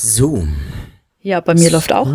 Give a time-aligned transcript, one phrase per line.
[0.00, 0.46] So.
[1.20, 2.06] Ja, bei mir läuft auch.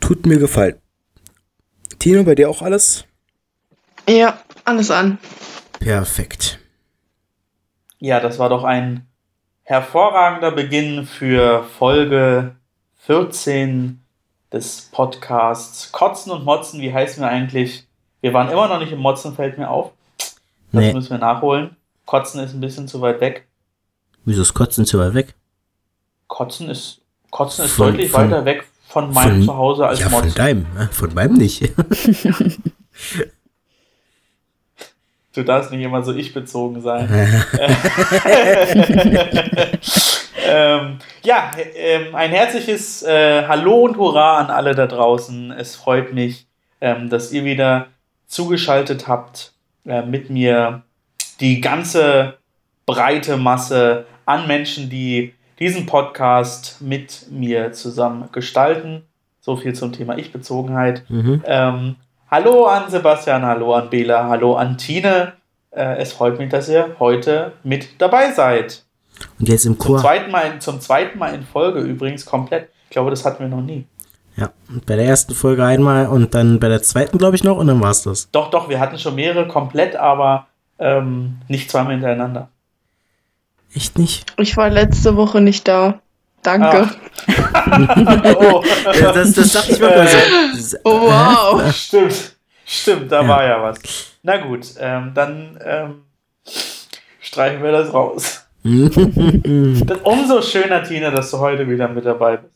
[0.00, 0.76] Tut mir gefallen.
[1.98, 3.04] Tino, bei dir auch alles?
[4.08, 5.18] Ja, alles an.
[5.80, 6.58] Perfekt.
[7.98, 9.06] Ja, das war doch ein
[9.62, 12.54] hervorragender Beginn für Folge
[13.06, 14.00] 14
[14.52, 16.80] des Podcasts Kotzen und Motzen.
[16.80, 17.86] Wie heißen wir eigentlich?
[18.20, 19.90] Wir waren immer noch nicht im Motzen, fällt mir auf.
[20.18, 20.92] Das Nee.
[20.92, 21.76] müssen wir nachholen.
[22.06, 23.46] Kotzen ist ein bisschen zu weit weg.
[24.24, 25.34] Wieso ist Kotzen zu weit weg?
[26.28, 27.00] Kotzen ist,
[27.30, 30.34] Kotzen ist Von- deutlich von- weiter weg von meinem Von- Zuhause als ja, von Motzen.
[30.36, 30.66] deinem.
[30.78, 31.62] äh, Von meinem nicht.
[35.34, 37.08] Du darfst nicht immer so ich-bezogen sein.
[40.46, 45.50] ähm, ja, ähm, ein herzliches äh, Hallo und Hurra an alle da draußen.
[45.50, 46.46] Es freut mich,
[46.80, 47.88] ähm, dass ihr wieder
[48.28, 49.52] zugeschaltet habt,
[49.84, 50.83] äh, mit mir
[51.40, 52.38] die ganze
[52.86, 59.02] breite Masse an Menschen, die diesen Podcast mit mir zusammen gestalten.
[59.40, 61.04] So viel zum Thema Ich-Bezogenheit.
[61.08, 61.42] mhm.
[61.46, 61.96] Ähm,
[62.30, 65.34] hallo an Sebastian, hallo an Bela, hallo an Tine.
[65.70, 68.84] Äh, es freut mich, dass ihr heute mit dabei seid.
[69.38, 69.98] Und jetzt im Zum Chor.
[70.00, 72.68] zweiten, Mal in, zum zweiten Mal in Folge übrigens komplett.
[72.84, 73.86] Ich glaube, das hatten wir noch nie.
[74.36, 74.50] Ja,
[74.86, 77.80] bei der ersten Folge einmal und dann bei der zweiten, glaube ich, noch und dann
[77.80, 78.30] war's das.
[78.32, 80.48] Doch, doch, wir hatten schon mehrere komplett, aber
[80.78, 82.48] ähm, nicht zweimal hintereinander.
[83.74, 84.32] Echt nicht?
[84.38, 86.00] Ich war letzte Woche nicht da.
[86.42, 86.90] Danke.
[88.38, 88.62] oh,
[89.00, 90.06] Ja, das, das dachte ich mir mal
[90.56, 90.76] so.
[90.84, 91.74] Oh, wow.
[91.74, 92.36] stimmt.
[92.66, 93.28] Stimmt, da Ja.
[93.28, 93.78] war ja was.
[94.22, 96.02] Na gut, ähm, dann ähm,
[97.20, 98.40] streichen wir das raus.
[98.64, 102.52] Das, umso schöner, Tine, dass du heute wieder mit dabei bist.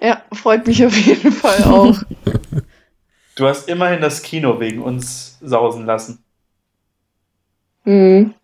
[0.00, 1.96] Ja, freut mich auf jeden Fall auch.
[3.36, 6.24] Du hast immerhin das Kino wegen uns sausen lassen.
[7.84, 8.34] Hm.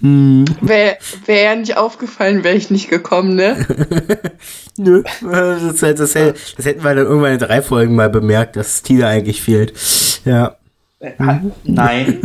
[0.00, 3.66] Hm, Wäre wär ja nicht aufgefallen, wäre ich nicht gekommen, ne?
[4.78, 5.02] nö.
[5.20, 9.08] Das, das, das, das hätten wir dann irgendwann in drei Folgen mal bemerkt, dass Tina
[9.08, 9.74] eigentlich fehlt.
[10.24, 10.56] Ja.
[11.00, 11.12] Äh,
[11.64, 12.20] Nein,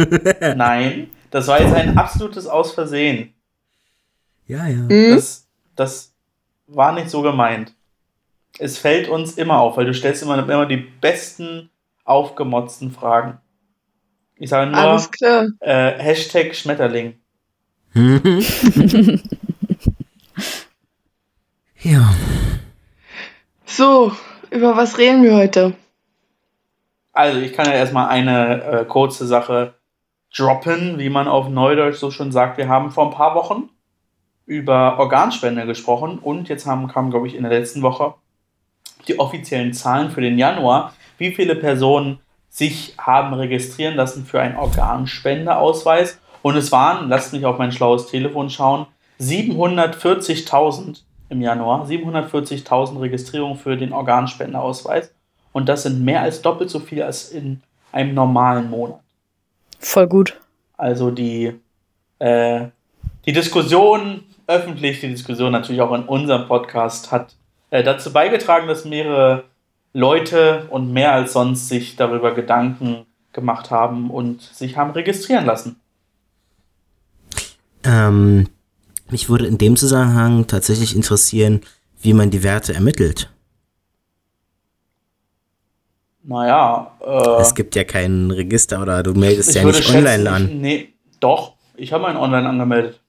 [0.55, 1.09] nein.
[1.31, 3.33] Das war jetzt ein absolutes Ausversehen.
[4.47, 4.87] Ja, ja.
[4.87, 5.15] Hm?
[5.15, 6.13] Das, das
[6.67, 7.73] war nicht so gemeint.
[8.59, 11.69] Es fällt uns immer auf, weil du stellst immer, immer die besten
[12.05, 13.39] aufgemotzten Fragen.
[14.35, 15.47] Ich sage nur Alles klar.
[15.59, 17.15] äh, Hashtag Schmetterling.
[21.83, 22.13] Ja.
[23.65, 24.13] So,
[24.49, 25.73] über was reden wir heute?
[27.11, 29.73] Also, ich kann ja erstmal eine äh, kurze Sache
[30.35, 32.57] droppen, wie man auf Neudeutsch so schon sagt.
[32.57, 33.69] Wir haben vor ein paar Wochen
[34.45, 38.15] über Organspende gesprochen und jetzt haben, kamen, glaube ich, in der letzten Woche
[39.07, 42.19] die offiziellen Zahlen für den Januar, wie viele Personen
[42.49, 46.19] sich haben registrieren lassen für einen Organspendeausweis.
[46.41, 48.85] Und es waren, lasst mich auf mein schlaues Telefon schauen,
[49.19, 55.13] 740.000 im Januar, 740.000 Registrierungen für den Organspendeausweis.
[55.51, 57.61] Und das sind mehr als doppelt so viel als in
[57.91, 58.99] einem normalen Monat.
[59.79, 60.39] Voll gut.
[60.77, 61.53] Also die,
[62.19, 62.67] äh,
[63.25, 67.35] die Diskussion öffentlich, die Diskussion natürlich auch in unserem Podcast hat
[67.73, 69.45] äh, dazu beigetragen, dass mehrere
[69.93, 75.77] Leute und mehr als sonst sich darüber Gedanken gemacht haben und sich haben registrieren lassen.
[77.83, 78.47] Ähm,
[79.09, 81.61] mich würde in dem Zusammenhang tatsächlich interessieren,
[81.99, 83.31] wie man die Werte ermittelt.
[86.21, 90.23] Naja, äh, Es gibt ja kein Register oder du meldest ich ja nicht schätzen, online
[90.23, 90.61] ich- an.
[90.61, 91.53] Nee, doch.
[91.75, 92.99] Ich habe meinen online angemeldet.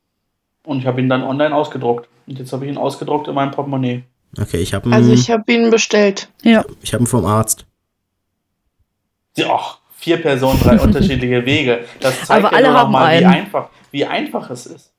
[0.65, 2.09] Und ich habe ihn dann online ausgedruckt.
[2.27, 4.05] Und jetzt habe ich ihn ausgedruckt in meinem Portemonnaie.
[4.41, 6.29] Okay, ich habe Also ihn ich habe ihn bestellt.
[6.43, 6.65] Ja.
[6.83, 7.67] ich hab ihn vom Arzt.
[9.37, 11.85] Ja, ach, vier Personen, drei unterschiedliche Wege.
[12.01, 13.35] Das zeigt Aber ja alle nur haben mal, wie einen.
[13.35, 14.93] einfach, wie einfach es ist.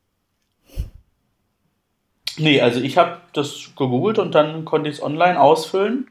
[2.37, 6.07] Nee, also ich habe das gegoogelt und dann konnte ich es online ausfüllen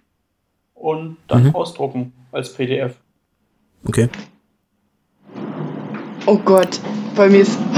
[0.74, 1.54] und dann Mhm.
[1.54, 2.94] ausdrucken als PDF.
[3.86, 4.08] Okay.
[6.26, 6.80] Oh Gott,
[7.14, 7.58] bei mir ist.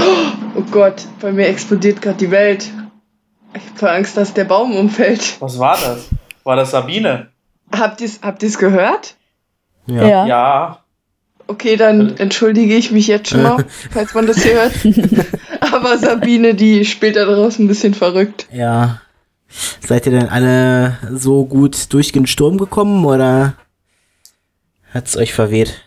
[0.55, 2.71] Oh Gott, bei mir explodiert gerade die Welt.
[3.57, 5.39] Ich habe voll Angst, dass der Baum umfällt.
[5.41, 6.09] Was war das?
[6.43, 7.27] War das Sabine?
[7.71, 9.15] Habt ihr es habt ihr's gehört?
[9.87, 10.07] Ja.
[10.07, 10.25] Ja.
[10.25, 10.79] Ja.
[11.47, 14.73] Okay, dann entschuldige ich mich jetzt schon mal, falls man das hier hört.
[15.73, 18.47] Aber Sabine, die spielt da draußen ein bisschen verrückt.
[18.51, 19.01] Ja.
[19.79, 23.53] Seid ihr denn alle so gut durch den Sturm gekommen oder
[24.93, 25.85] hat's euch verweht?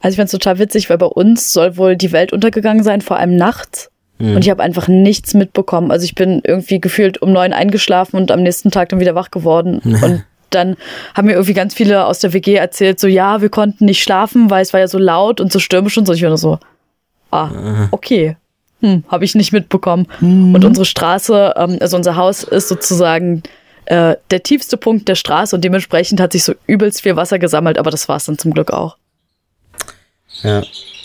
[0.00, 3.16] Also ich find's total witzig, weil bei uns soll wohl die Welt untergegangen sein, vor
[3.16, 3.90] allem nachts.
[4.18, 4.36] Hm.
[4.36, 5.90] Und ich habe einfach nichts mitbekommen.
[5.90, 9.30] Also ich bin irgendwie gefühlt um neun eingeschlafen und am nächsten Tag dann wieder wach
[9.30, 9.78] geworden.
[10.02, 10.76] Und dann
[11.14, 14.48] haben mir irgendwie ganz viele aus der WG erzählt, so ja, wir konnten nicht schlafen,
[14.48, 16.14] weil es war ja so laut und so stürmisch und so.
[16.14, 16.58] Ich war nur so,
[17.30, 18.36] ah, okay.
[18.80, 20.06] Hm, habe ich nicht mitbekommen.
[20.20, 20.54] Mhm.
[20.54, 23.42] Und unsere Straße, ähm, also unser Haus ist sozusagen
[23.86, 27.78] äh, der tiefste Punkt der Straße und dementsprechend hat sich so übelst viel Wasser gesammelt,
[27.78, 28.96] aber das war es dann zum Glück auch.
[30.42, 30.62] Ja,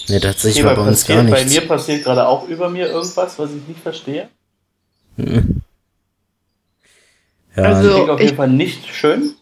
[0.07, 1.43] nee, tatsächlich war bei uns gar nichts.
[1.43, 4.29] Bei mir passiert gerade auch über mir irgendwas, was ich nicht verstehe.
[5.17, 5.61] Mhm.
[7.55, 9.35] Ja, also, klingt auf jeden Fall nicht schön.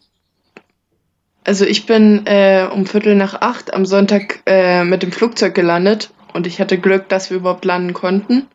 [1.44, 6.12] Also ich bin äh, um Viertel nach acht am Sonntag äh, mit dem Flugzeug gelandet
[6.34, 8.48] und ich hatte Glück, dass wir überhaupt landen konnten.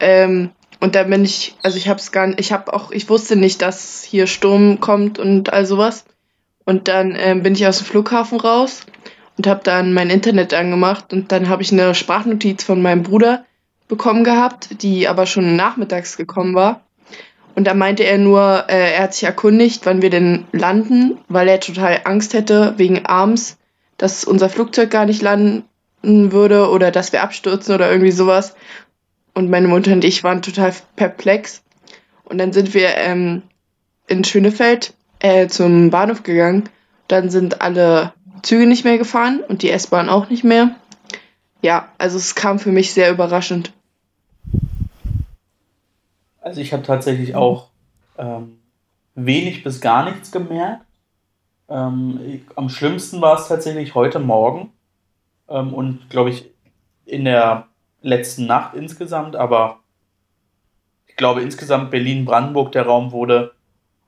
[0.00, 0.50] Ähm,
[0.80, 3.62] und da bin ich, also ich hab's gar nicht, ich hab auch, ich wusste nicht,
[3.62, 6.04] dass hier Sturm kommt und all sowas.
[6.64, 8.84] Und dann ähm, bin ich aus dem Flughafen raus
[9.36, 13.44] und habe dann mein Internet angemacht und dann habe ich eine Sprachnotiz von meinem Bruder
[13.88, 16.82] bekommen gehabt, die aber schon nachmittags gekommen war.
[17.54, 21.48] Und da meinte er nur, äh, er hat sich erkundigt, wann wir denn landen, weil
[21.48, 23.56] er total Angst hätte wegen abends,
[23.96, 25.64] dass unser Flugzeug gar nicht landen
[26.02, 28.54] würde oder dass wir abstürzen oder irgendwie sowas.
[29.32, 31.62] Und meine Mutter und ich waren total perplex.
[32.24, 33.42] Und dann sind wir ähm,
[34.06, 36.68] in Schönefeld äh, zum Bahnhof gegangen.
[37.08, 38.12] Dann sind alle
[38.46, 40.76] Züge nicht mehr gefahren und die S-Bahn auch nicht mehr.
[41.62, 43.72] Ja, also es kam für mich sehr überraschend.
[46.40, 47.70] Also ich habe tatsächlich auch
[48.18, 48.58] ähm,
[49.16, 50.84] wenig bis gar nichts gemerkt.
[51.68, 54.72] Ähm, ich, am schlimmsten war es tatsächlich heute Morgen
[55.48, 56.48] ähm, und glaube ich
[57.04, 57.66] in der
[58.00, 59.80] letzten Nacht insgesamt, aber
[61.08, 63.52] ich glaube insgesamt Berlin-Brandenburg, der Raum wurde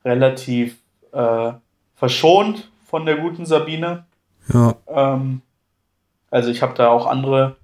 [0.04, 0.78] relativ
[1.10, 1.52] äh,
[1.96, 4.04] verschont von der guten Sabine.
[4.52, 4.74] Ja.
[4.88, 5.42] Ähm,
[6.30, 7.56] also ich habe da auch andere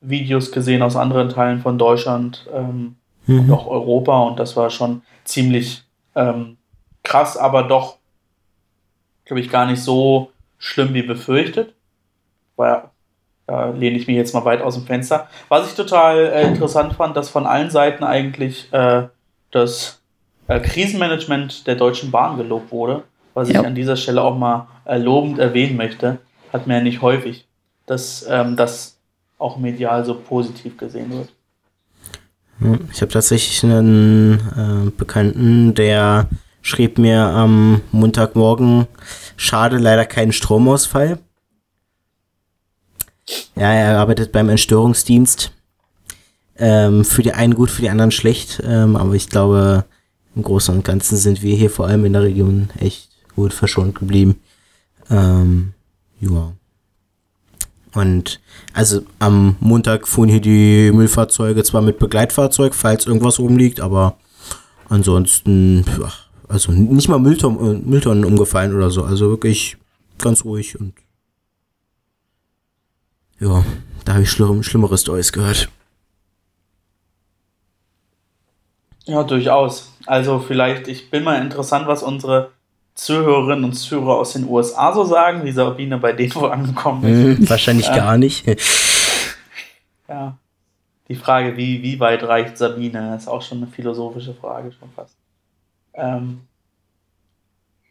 [0.00, 2.96] Videos gesehen aus anderen Teilen von Deutschland, ähm,
[3.26, 3.40] mhm.
[3.40, 6.56] und auch Europa und das war schon ziemlich ähm,
[7.02, 7.98] krass, aber doch,
[9.24, 11.74] glaube ich, gar nicht so schlimm wie befürchtet.
[12.56, 12.90] War
[13.48, 15.26] da lehne ich mich jetzt mal weit aus dem Fenster.
[15.48, 19.04] Was ich total äh, interessant fand, dass von allen Seiten eigentlich äh,
[19.50, 20.02] das
[20.48, 23.60] äh, Krisenmanagement der Deutschen Bahn gelobt wurde, was ja.
[23.60, 26.18] ich an dieser Stelle auch mal äh, lobend erwähnen möchte.
[26.52, 27.46] Hat man ja nicht häufig,
[27.86, 28.98] dass ähm, das
[29.38, 31.32] auch medial so positiv gesehen wird.
[32.92, 36.28] Ich habe tatsächlich einen äh, Bekannten, der
[36.60, 38.88] schrieb mir am Montagmorgen,
[39.36, 41.20] schade, leider keinen Stromausfall.
[43.54, 45.52] Ja, er arbeitet beim Entstörungsdienst.
[46.56, 48.60] Ähm, für die einen gut, für die anderen schlecht.
[48.64, 49.84] Ähm, aber ich glaube,
[50.34, 53.94] im Großen und Ganzen sind wir hier vor allem in der Region echt gut verschont
[53.94, 54.40] geblieben.
[55.10, 55.74] Ähm,
[56.20, 56.52] ja.
[57.94, 58.40] Und
[58.74, 64.18] also am Montag fuhren hier die Müllfahrzeuge zwar mit Begleitfahrzeug, falls irgendwas rumliegt, aber
[64.88, 65.84] ansonsten,
[66.48, 69.04] also nicht mal Mülltonnen, äh, Mülltonnen umgefallen oder so.
[69.04, 69.76] Also wirklich
[70.18, 70.94] ganz ruhig und
[73.40, 73.64] ja,
[74.04, 75.68] da habe ich schlimm, schlimmeres Stories gehört.
[79.04, 79.92] Ja, durchaus.
[80.06, 82.50] Also vielleicht, ich bin mal interessant, was unsere
[82.98, 87.38] Zuhörerinnen und Zuhörer aus den USA so sagen, wie Sabine bei denen wohl angekommen ist.
[87.38, 88.44] Hm, wahrscheinlich äh, gar nicht.
[90.08, 90.36] ja.
[91.06, 95.14] Die Frage, wie, wie weit reicht Sabine, ist auch schon eine philosophische Frage, schon fast.
[95.94, 96.40] Ähm,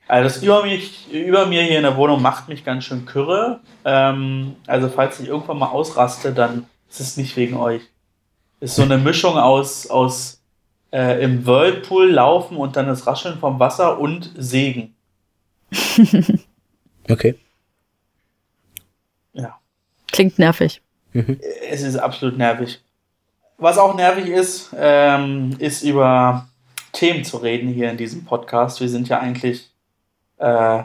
[0.10, 3.62] also das über, mich, über mir hier in der Wohnung macht mich ganz schön kürre.
[3.86, 7.82] Ähm, also falls ich irgendwann mal ausraste, dann ist es nicht wegen euch.
[8.60, 10.42] Ist so eine Mischung aus, aus
[10.92, 14.97] äh, im Whirlpool laufen und dann das Rascheln vom Wasser und Sägen.
[17.10, 17.36] okay.
[19.34, 19.60] Ja.
[20.12, 20.82] Klingt nervig.
[21.14, 21.40] Mhm.
[21.70, 22.82] Es ist absolut nervig.
[23.58, 26.48] Was auch nervig ist, ähm, ist über
[26.94, 28.80] Themen zu reden hier in diesem Podcast.
[28.82, 29.72] Wir sind ja eigentlich
[30.38, 30.84] äh,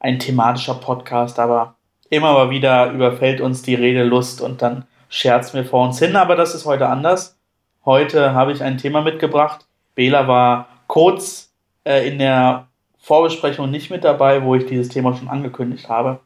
[0.00, 1.76] ein thematischer Podcast, aber
[2.10, 6.36] immer mal wieder überfällt uns die Redelust und dann scherzt mir vor uns hin, aber
[6.36, 7.38] das ist heute anders.
[7.84, 9.66] Heute habe ich ein Thema mitgebracht.
[9.94, 11.52] Bela war kurz
[11.84, 12.65] äh, in der
[13.06, 16.18] Vorbesprechung nicht mit dabei, wo ich dieses Thema schon angekündigt habe.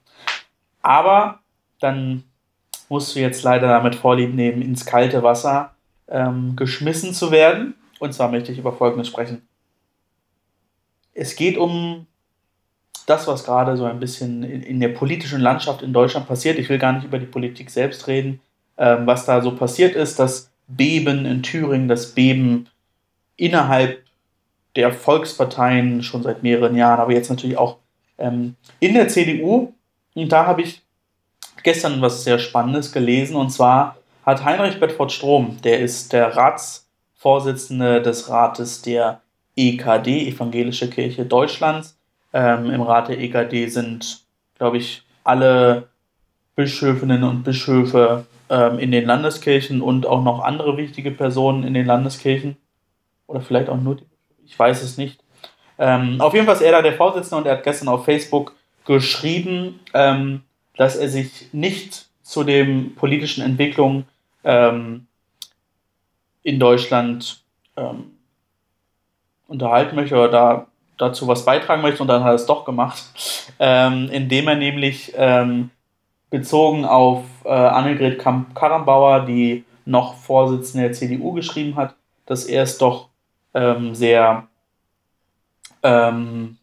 [0.80, 1.40] Aber
[1.78, 2.24] dann
[2.88, 5.74] musst du jetzt leider damit vorlieb nehmen, ins kalte Wasser
[6.08, 7.74] ähm, geschmissen zu werden.
[7.98, 9.46] Und zwar möchte ich über Folgendes sprechen.
[11.12, 12.06] Es geht um
[13.04, 16.58] das, was gerade so ein bisschen in, in, der politischen Landschaft in Deutschland passiert.
[16.58, 18.40] Ich will gar nicht über die Politik selbst reden,
[18.78, 20.18] ähm, was da so passiert ist.
[20.18, 22.70] Das Beben in Thüringen, das Beben
[23.36, 24.02] innerhalb
[24.76, 27.78] der Volksparteien schon seit mehreren Jahren, aber jetzt natürlich auch
[28.18, 29.72] ähm, in der CDU.
[30.14, 30.82] Und da habe ich
[31.62, 33.36] gestern was sehr Spannendes gelesen.
[33.36, 39.20] Und zwar hat Heinrich Bedford Strom, der ist der Ratsvorsitzende des Rates der
[39.56, 41.96] EKD, Evangelische Kirche Deutschlands,
[42.32, 44.24] Ähm, Im Rat der EKD sind,
[44.56, 45.88] glaube ich, alle
[46.54, 51.86] Bischöfinnen und Bischöfe ähm, in den Landeskirchen und auch noch andere wichtige Personen in den
[51.86, 52.56] Landeskirchen.
[53.26, 54.09] Oder vielleicht auch nur die
[54.50, 55.20] ich weiß es nicht.
[55.78, 58.54] Ähm, auf jeden Fall ist er da der Vorsitzende und er hat gestern auf Facebook
[58.84, 60.42] geschrieben, ähm,
[60.76, 64.06] dass er sich nicht zu den politischen Entwicklungen
[64.42, 65.06] ähm,
[66.42, 67.42] in Deutschland
[67.76, 68.16] ähm,
[69.46, 70.66] unterhalten möchte oder da,
[70.98, 73.02] dazu was beitragen möchte und dann hat er es doch gemacht,
[73.60, 75.70] ähm, indem er nämlich ähm,
[76.28, 81.94] bezogen auf äh, Annegret Karrenbauer, die noch Vorsitzende der CDU geschrieben hat,
[82.26, 83.09] dass er es doch
[83.54, 84.48] ähm, sehr
[85.82, 86.58] ähm,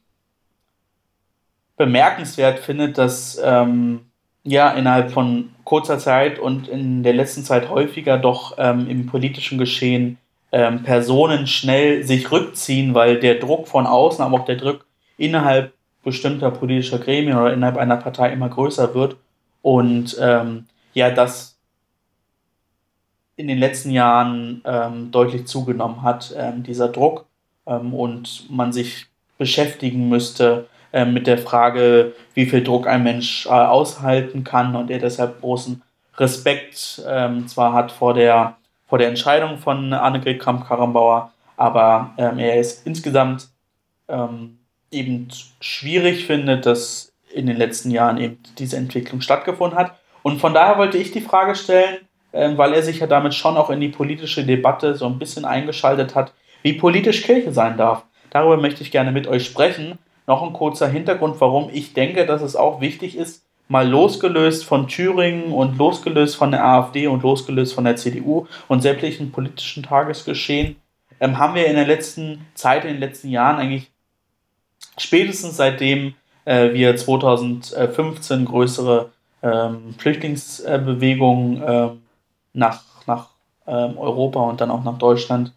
[1.76, 4.02] bemerkenswert findet, dass ähm,
[4.44, 9.58] ja innerhalb von kurzer Zeit und in der letzten Zeit häufiger doch ähm, im politischen
[9.58, 10.18] Geschehen
[10.52, 14.86] ähm, Personen schnell sich rückziehen, weil der Druck von außen, aber auch der Druck
[15.18, 19.18] innerhalb bestimmter politischer Gremien oder innerhalb einer Partei immer größer wird.
[19.62, 21.57] Und ähm, ja, das
[23.38, 27.26] in den letzten Jahren ähm, deutlich zugenommen hat, ähm, dieser Druck
[27.66, 29.06] ähm, und man sich
[29.38, 34.90] beschäftigen müsste äh, mit der Frage, wie viel Druck ein Mensch äh, aushalten kann und
[34.90, 35.82] er deshalb großen
[36.18, 42.60] Respekt ähm, zwar hat vor der, vor der Entscheidung von Annegret Kramp-Karrenbauer, aber ähm, er
[42.60, 43.50] ist insgesamt
[44.08, 44.58] ähm,
[44.90, 45.28] eben
[45.60, 49.96] schwierig findet, dass in den letzten Jahren eben diese Entwicklung stattgefunden hat.
[50.24, 53.70] Und von daher wollte ich die Frage stellen, weil er sich ja damit schon auch
[53.70, 58.04] in die politische Debatte so ein bisschen eingeschaltet hat, wie politisch Kirche sein darf.
[58.30, 59.98] Darüber möchte ich gerne mit euch sprechen.
[60.28, 64.88] Noch ein kurzer Hintergrund, warum ich denke, dass es auch wichtig ist, mal losgelöst von
[64.88, 70.78] Thüringen und losgelöst von der AfD und losgelöst von der CDU und sämtlichen politischen Tagesgeschehen,
[71.20, 73.92] ähm, haben wir in der letzten Zeit, in den letzten Jahren eigentlich
[74.98, 76.14] spätestens seitdem
[76.46, 79.12] äh, wir 2015 größere
[79.44, 81.90] ähm, Flüchtlingsbewegungen äh,
[82.58, 83.30] nach, nach
[83.68, 85.54] ähm, Europa und dann auch nach Deutschland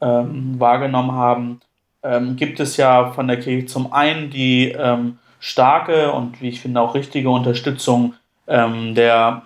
[0.00, 1.60] ähm, wahrgenommen haben,
[2.02, 6.60] ähm, gibt es ja von der Kirche zum einen die ähm, starke und wie ich
[6.60, 8.14] finde auch richtige Unterstützung
[8.46, 9.42] ähm, der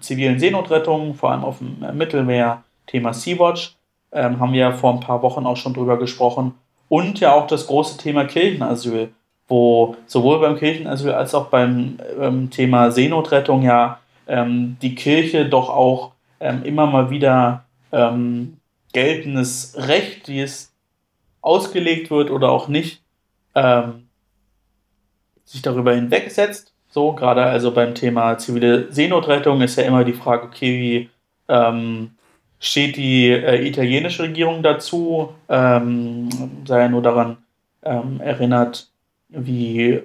[0.00, 3.74] zivilen Seenotrettung, vor allem auf dem Mittelmeer, Thema Sea-Watch,
[4.12, 6.54] haben wir ja vor ein paar Wochen auch schon drüber gesprochen.
[6.88, 9.10] Und ja auch das große Thema Kirchenasyl,
[9.48, 15.68] wo sowohl beim Kirchenasyl als auch beim ähm, Thema Seenotrettung ja ähm, die Kirche doch
[15.68, 18.58] auch ähm, immer mal wieder ähm,
[18.92, 20.72] geltendes Recht, wie es
[21.40, 23.02] ausgelegt wird oder auch nicht,
[23.54, 24.08] ähm,
[25.44, 26.72] sich darüber hinwegsetzt.
[26.88, 31.10] So, gerade also beim Thema zivile Seenotrettung ist ja immer die Frage, okay, wie
[31.48, 32.12] ähm,
[32.58, 35.34] steht die äh, italienische Regierung dazu?
[35.48, 36.28] Ähm,
[36.66, 37.38] sei ja nur daran
[37.82, 38.88] erinnert,
[39.28, 40.02] wie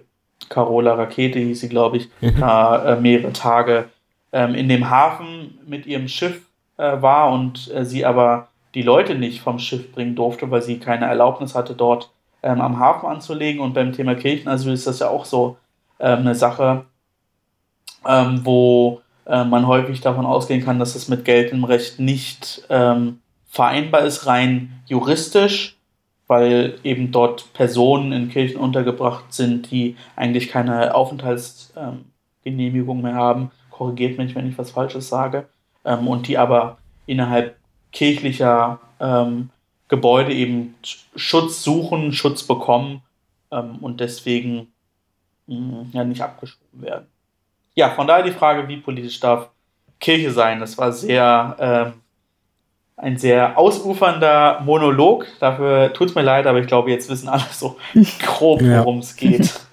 [0.50, 2.10] Carola Rakete hieß sie, glaube ich,
[2.40, 3.90] da äh, mehrere Tage
[4.31, 6.41] ähm, in dem Hafen mit ihrem Schiff
[6.77, 10.79] äh, war und äh, sie aber die Leute nicht vom Schiff bringen durfte, weil sie
[10.79, 12.09] keine Erlaubnis hatte, dort
[12.41, 13.61] ähm, am Hafen anzulegen.
[13.61, 15.57] Und beim Thema Kirchenasyl ist das ja auch so
[16.00, 16.85] ähm, eine Sache,
[18.07, 23.19] ähm, wo äh, man häufig davon ausgehen kann, dass es mit geltendem Recht nicht ähm,
[23.47, 25.77] vereinbar ist, rein juristisch
[26.31, 33.51] weil eben dort Personen in Kirchen untergebracht sind, die eigentlich keine Aufenthaltsgenehmigung ähm, mehr haben.
[33.81, 35.47] Korrigiert mich, wenn ich was Falsches sage.
[35.83, 37.55] Ähm, und die aber innerhalb
[37.91, 39.50] kirchlicher ähm,
[39.88, 40.75] Gebäude eben
[41.15, 43.01] Schutz suchen, Schutz bekommen
[43.51, 44.67] ähm, und deswegen
[45.47, 47.07] mh, hm, ja nicht abgeschoben werden.
[47.73, 49.50] Ja, von daher die Frage, wie politisch darf
[50.00, 50.59] Kirche sein?
[50.59, 51.93] Das war sehr ähm,
[52.97, 55.25] ein sehr ausufernder Monolog.
[55.39, 57.77] Dafür tut es mir leid, aber ich glaube, jetzt wissen alle so
[58.19, 59.27] grob, worum es ja.
[59.27, 59.59] geht.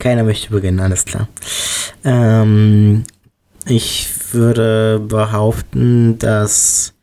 [0.00, 1.28] Keiner möchte beginnen, alles klar.
[2.02, 3.04] Ähm,
[3.66, 6.94] ich würde behaupten, dass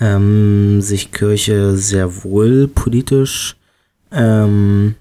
[0.00, 3.56] ähm, sich Kirche sehr wohl politisch
[4.12, 4.94] ähm,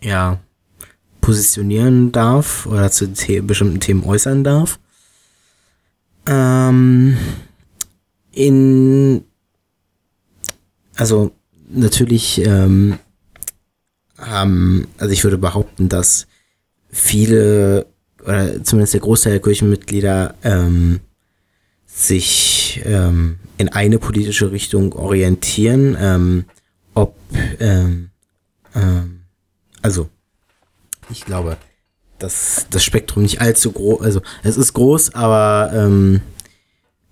[0.00, 0.38] ja,
[1.20, 4.78] positionieren darf oder zu The bestimmten Themen äußern darf.
[6.26, 7.18] Ähm,
[8.30, 9.24] in,
[10.94, 11.32] also
[11.68, 13.00] natürlich, ähm,
[14.24, 16.27] ähm, also ich würde behaupten, dass
[16.90, 17.86] viele
[18.22, 21.00] oder zumindest der Großteil der Kirchenmitglieder ähm,
[21.86, 26.44] sich ähm, in eine politische Richtung orientieren, ähm,
[26.94, 27.14] ob
[27.60, 28.10] ähm,
[28.74, 29.20] ähm,
[29.82, 30.08] also
[31.10, 31.56] ich glaube,
[32.18, 36.20] dass das Spektrum nicht allzu groß, also es ist groß, aber ähm,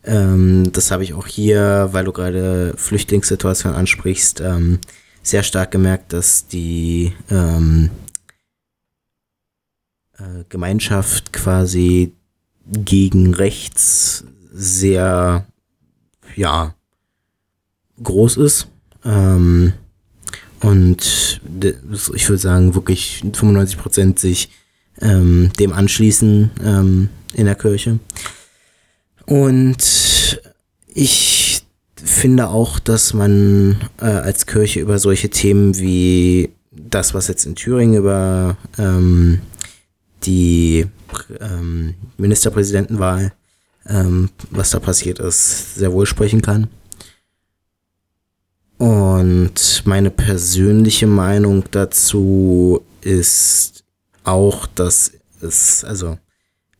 [0.09, 4.79] Ähm, das habe ich auch hier, weil du gerade Flüchtlingssituation ansprichst, ähm,
[5.23, 7.91] sehr stark gemerkt, dass die ähm,
[10.19, 12.13] äh, Gemeinschaft quasi
[12.67, 15.47] gegen rechts sehr,
[16.35, 16.75] ja,
[18.03, 18.69] groß ist.
[19.05, 19.73] Ähm,
[20.61, 21.41] und
[22.15, 24.51] ich würde sagen, wirklich 95 Prozent sich
[25.01, 27.99] ähm, dem anschließen ähm, in der Kirche.
[29.27, 30.41] Und
[30.87, 31.63] ich
[31.97, 37.55] finde auch, dass man äh, als Kirche über solche Themen wie das, was jetzt in
[37.55, 39.41] Thüringen über ähm,
[40.25, 40.87] die
[41.41, 43.33] ähm, Ministerpräsidentenwahl,
[43.87, 46.69] ähm, was da passiert ist, sehr wohl sprechen kann.
[48.79, 53.85] Und meine persönliche Meinung dazu ist
[54.25, 56.19] auch, dass es, also,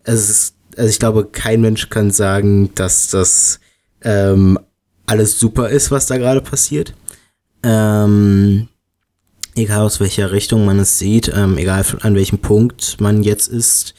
[0.05, 3.61] es ist, also ich glaube, kein Mensch kann sagen, dass das
[4.03, 4.59] ähm,
[5.07, 6.93] alles super ist, was da gerade passiert.
[7.63, 8.69] Ähm,
[9.57, 13.95] egal aus welcher Richtung man es sieht, ähm, egal an welchem Punkt man jetzt ist.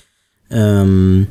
[0.49, 1.27] Ähm,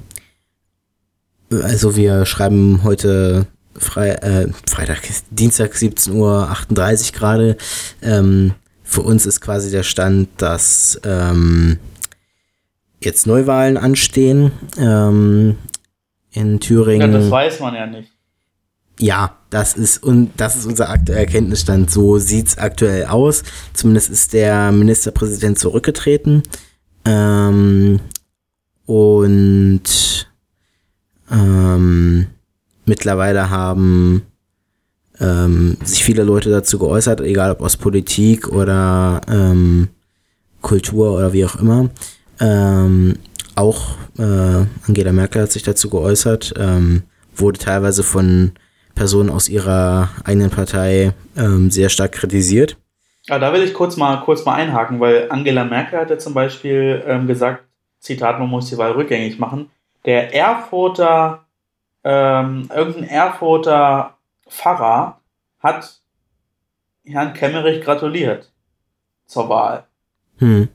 [1.50, 7.56] also wir schreiben heute Fre äh, Freitag, Dienstag 17 Uhr 38 gerade.
[8.02, 11.78] Ähm, für uns ist quasi der Stand, dass ähm,
[13.00, 15.56] jetzt Neuwahlen anstehen ähm,
[16.32, 17.12] in Thüringen.
[17.12, 18.15] Ja, das weiß man ja nicht.
[18.98, 21.90] Ja, das ist und das ist unser aktueller Kenntnisstand.
[21.90, 23.42] So sieht's aktuell aus.
[23.74, 26.42] Zumindest ist der Ministerpräsident zurückgetreten.
[27.04, 28.00] Ähm,
[28.86, 30.28] und
[31.30, 32.26] ähm,
[32.86, 34.22] mittlerweile haben
[35.20, 39.88] ähm, sich viele Leute dazu geäußert, egal ob aus Politik oder ähm,
[40.62, 41.90] Kultur oder wie auch immer.
[42.40, 43.16] Ähm,
[43.54, 47.02] auch äh, Angela Merkel hat sich dazu geäußert, ähm,
[47.34, 48.52] wurde teilweise von
[48.96, 52.76] Personen aus ihrer eigenen Partei ähm, sehr stark kritisiert.
[53.26, 56.34] Ja, da will ich kurz mal, kurz mal einhaken, weil Angela Merkel hat ja zum
[56.34, 57.62] Beispiel ähm, gesagt,
[58.00, 59.70] Zitat, man muss die Wahl rückgängig machen.
[60.04, 61.44] Der Erfurter
[62.04, 64.16] ähm, irgendein Erfurter
[64.48, 65.20] Pfarrer
[65.58, 66.00] hat
[67.04, 68.52] Herrn Kemmerich gratuliert
[69.26, 69.84] zur Wahl.
[70.38, 70.68] Hm.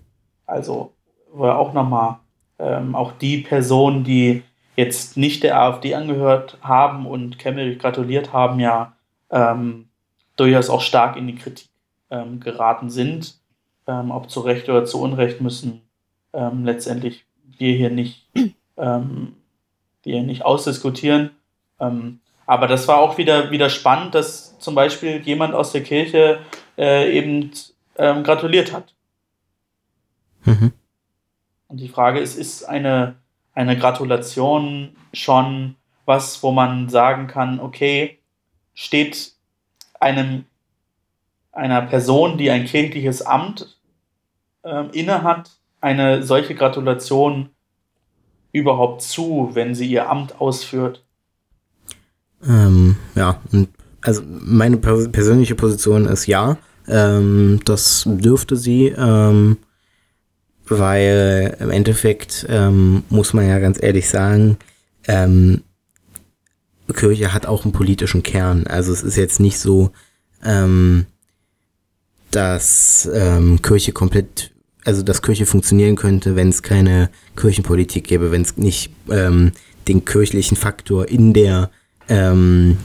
[0.45, 0.93] Also
[1.31, 2.19] war auch nochmal
[2.59, 4.43] ähm, auch die Personen, die
[4.75, 8.93] jetzt nicht der AfD angehört haben und Kemmerich gratuliert haben, ja
[9.29, 9.89] ähm,
[10.35, 11.69] durchaus auch stark in die Kritik
[12.09, 13.37] ähm, geraten sind.
[13.87, 15.81] Ähm, ob zu Recht oder zu Unrecht müssen
[16.33, 17.25] ähm, letztendlich
[17.57, 18.27] wir hier nicht
[18.77, 19.35] ähm,
[20.05, 21.31] die nicht ausdiskutieren.
[21.79, 26.39] Ähm, aber das war auch wieder, wieder spannend, dass zum Beispiel jemand aus der Kirche
[26.77, 27.51] äh, eben
[27.97, 28.93] ähm, gratuliert hat.
[30.43, 30.73] Mhm.
[31.67, 33.15] Und die Frage ist, ist eine,
[33.53, 38.19] eine Gratulation schon was, wo man sagen kann, okay,
[38.73, 39.33] steht
[39.99, 40.45] einem,
[41.51, 43.77] einer Person, die ein kirchliches Amt
[44.63, 47.49] äh, innehat, eine solche Gratulation
[48.51, 51.03] überhaupt zu, wenn sie ihr Amt ausführt?
[52.43, 53.39] Ähm, ja,
[54.01, 56.57] also meine persönliche Position ist ja.
[56.87, 59.57] Ähm, das dürfte sie, ähm,
[60.79, 64.57] weil im Endeffekt ähm, muss man ja ganz ehrlich sagen,
[65.07, 65.63] ähm,
[66.93, 68.67] Kirche hat auch einen politischen Kern.
[68.67, 69.91] Also es ist jetzt nicht so,
[70.43, 71.05] ähm,
[72.31, 74.51] dass ähm, Kirche komplett
[74.83, 79.51] also dass Kirche funktionieren könnte, wenn es keine Kirchenpolitik gäbe, wenn es nicht ähm,
[79.87, 81.69] den kirchlichen Faktor in der
[82.07, 82.77] ähm,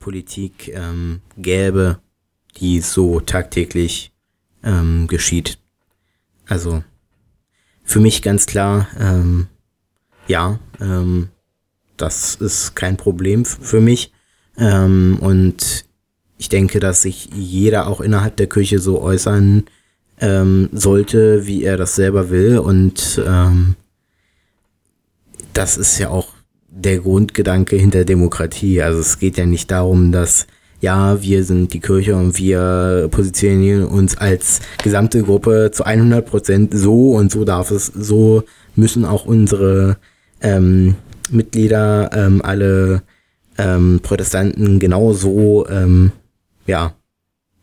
[0.00, 1.98] Politik ähm, gäbe,
[2.58, 4.12] die so tagtäglich
[4.62, 5.58] ähm, geschieht.
[6.46, 6.82] Also
[7.84, 9.48] für mich ganz klar, ähm,
[10.28, 11.28] ja, ähm,
[11.96, 14.12] das ist kein Problem für mich.
[14.56, 15.84] Ähm, und
[16.38, 19.64] ich denke, dass sich jeder auch innerhalb der Kirche so äußern
[20.20, 22.58] ähm, sollte, wie er das selber will.
[22.58, 23.76] Und ähm,
[25.52, 26.28] das ist ja auch
[26.68, 28.82] der Grundgedanke hinter Demokratie.
[28.82, 30.46] Also es geht ja nicht darum, dass
[30.82, 36.74] ja, wir sind die Kirche und wir positionieren uns als gesamte Gruppe zu 100 Prozent
[36.76, 38.42] so und so darf es, so
[38.74, 39.96] müssen auch unsere
[40.40, 40.96] ähm,
[41.30, 43.02] Mitglieder, ähm, alle
[43.58, 46.10] ähm, Protestanten genauso, ähm,
[46.66, 46.94] ja,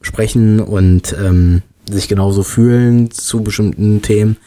[0.01, 4.37] sprechen und ähm, sich genauso fühlen zu bestimmten Themen.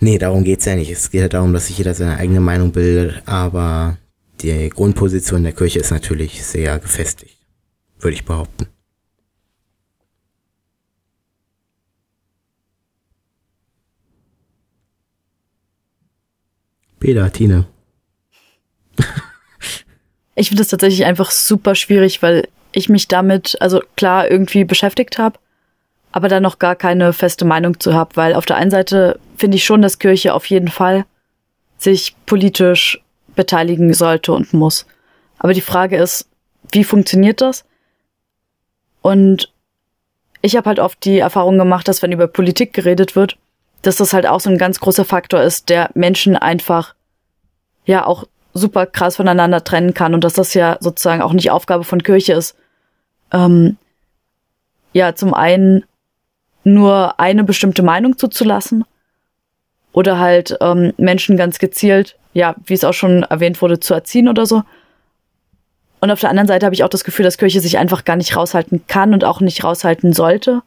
[0.00, 0.90] Nee, darum geht's ja nicht.
[0.90, 3.96] Es geht ja darum, dass sich jeder seine eigene Meinung bildet, aber
[4.42, 7.33] die Grundposition der Kirche ist natürlich sehr gefestigt,
[7.98, 8.68] würde ich behaupten.
[17.00, 17.66] Peter, Tine.
[20.36, 25.16] Ich finde es tatsächlich einfach super schwierig, weil ich mich damit, also klar, irgendwie beschäftigt
[25.16, 25.38] habe,
[26.10, 29.56] aber da noch gar keine feste Meinung zu habe, weil auf der einen Seite finde
[29.56, 31.06] ich schon, dass Kirche auf jeden Fall
[31.78, 33.00] sich politisch
[33.36, 34.86] beteiligen sollte und muss.
[35.38, 36.28] Aber die Frage ist,
[36.72, 37.64] wie funktioniert das?
[39.04, 39.52] Und
[40.40, 43.36] ich habe halt oft die Erfahrung gemacht, dass wenn über Politik geredet wird,
[43.82, 46.94] dass das halt auch so ein ganz großer Faktor ist, der Menschen einfach
[47.84, 51.84] ja auch super krass voneinander trennen kann und dass das ja sozusagen auch nicht Aufgabe
[51.84, 52.56] von Kirche ist.
[53.30, 53.76] Ähm,
[54.94, 55.84] ja, zum einen
[56.62, 58.86] nur eine bestimmte Meinung zuzulassen
[59.92, 64.30] oder halt ähm, Menschen ganz gezielt, ja, wie es auch schon erwähnt wurde, zu erziehen
[64.30, 64.62] oder so.
[66.04, 68.16] Und auf der anderen Seite habe ich auch das Gefühl, dass Kirche sich einfach gar
[68.16, 70.60] nicht raushalten kann und auch nicht raushalten sollte,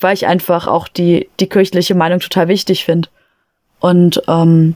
[0.00, 3.08] weil ich einfach auch die, die kirchliche Meinung total wichtig finde.
[3.78, 4.74] Und ähm,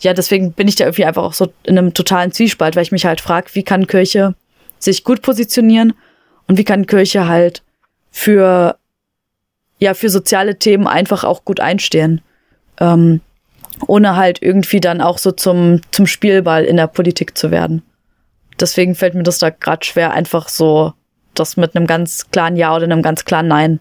[0.00, 2.92] ja, deswegen bin ich da irgendwie einfach auch so in einem totalen Zwiespalt, weil ich
[2.92, 4.34] mich halt frage, wie kann Kirche
[4.78, 5.94] sich gut positionieren
[6.46, 7.62] und wie kann Kirche halt
[8.10, 8.76] für
[9.78, 12.20] ja für soziale Themen einfach auch gut einstehen,
[12.80, 13.22] ähm,
[13.86, 17.80] ohne halt irgendwie dann auch so zum zum Spielball in der Politik zu werden.
[18.60, 20.92] Deswegen fällt mir das da gerade schwer, einfach so
[21.34, 23.80] das mit einem ganz klaren Ja oder einem ganz klaren Nein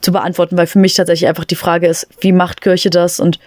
[0.00, 3.38] zu beantworten, weil für mich tatsächlich einfach die Frage ist, wie macht Kirche das und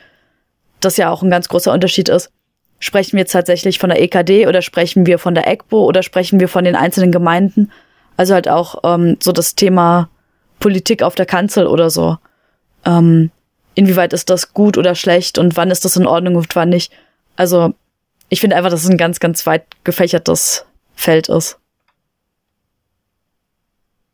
[0.80, 2.32] das ja auch ein ganz großer Unterschied ist.
[2.80, 6.40] Sprechen wir jetzt tatsächlich von der EKD oder sprechen wir von der EGBO oder sprechen
[6.40, 7.72] wir von den einzelnen Gemeinden?
[8.18, 10.10] Also halt auch ähm, so das Thema
[10.60, 12.18] Politik auf der Kanzel oder so.
[12.86, 13.32] Ähm,
[13.76, 16.92] inwieweit ist das gut oder schlecht und wann ist das in Ordnung und wann nicht?
[17.36, 17.74] Also
[18.30, 21.60] ich finde einfach, dass es ein ganz, ganz weit gefächertes Feld ist.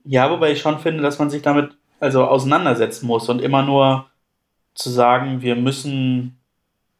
[0.03, 4.07] Ja, wobei ich schon finde, dass man sich damit also auseinandersetzen muss und immer nur
[4.73, 6.39] zu sagen, wir müssen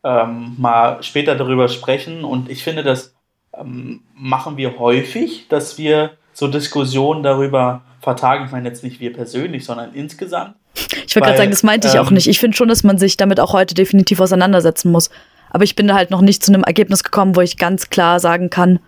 [0.04, 2.24] ähm, mal später darüber sprechen.
[2.24, 3.16] Und ich finde, das
[3.58, 8.46] ähm, machen wir häufig, dass wir so Diskussionen darüber vertagen.
[8.46, 10.56] Ich meine jetzt nicht wir persönlich, sondern insgesamt.
[10.74, 12.28] Ich wollte gerade sagen, das meinte ich ähm, auch nicht.
[12.28, 15.10] Ich finde schon, dass man sich damit auch heute definitiv auseinandersetzen muss.
[15.52, 18.20] Aber ich bin da halt noch nicht zu einem Ergebnis gekommen, wo ich ganz klar
[18.20, 18.80] sagen kann,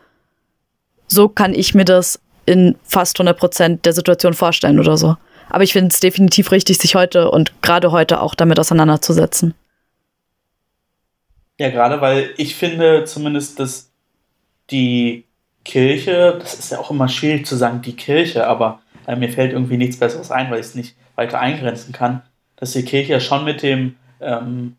[1.08, 5.16] so kann ich mir das in fast 100 Prozent der Situation vorstellen oder so.
[5.50, 9.54] Aber ich finde es definitiv richtig, sich heute und gerade heute auch damit auseinanderzusetzen.
[11.60, 13.92] Ja, gerade weil ich finde zumindest, dass
[14.72, 15.26] die
[15.66, 19.54] Kirche, das ist ja auch immer schwierig zu sagen, die Kirche, aber äh, mir fällt
[19.54, 22.24] irgendwie nichts Besseres ein, weil ich es nicht weiter eingrenzen kann,
[22.56, 24.78] dass die Kirche ja schon mit dem ähm,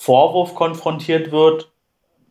[0.00, 1.72] Vorwurf konfrontiert wird,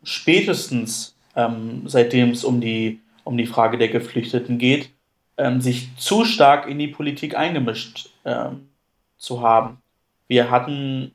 [0.02, 4.88] spätestens ähm, seitdem es um die, um die Frage der Geflüchteten geht,
[5.36, 8.70] ähm, sich zu stark in die Politik eingemischt ähm,
[9.18, 9.82] zu haben.
[10.28, 11.12] Wir hatten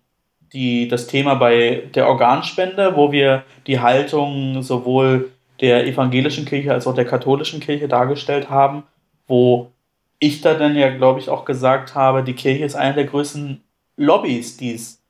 [0.53, 6.85] die, das Thema bei der Organspende, wo wir die Haltung sowohl der evangelischen Kirche als
[6.85, 8.83] auch der katholischen Kirche dargestellt haben,
[9.25, 9.71] wo
[10.19, 13.63] ich da dann ja, glaube ich, auch gesagt habe, die Kirche ist eine der größten
[13.97, 15.02] Lobbys, die es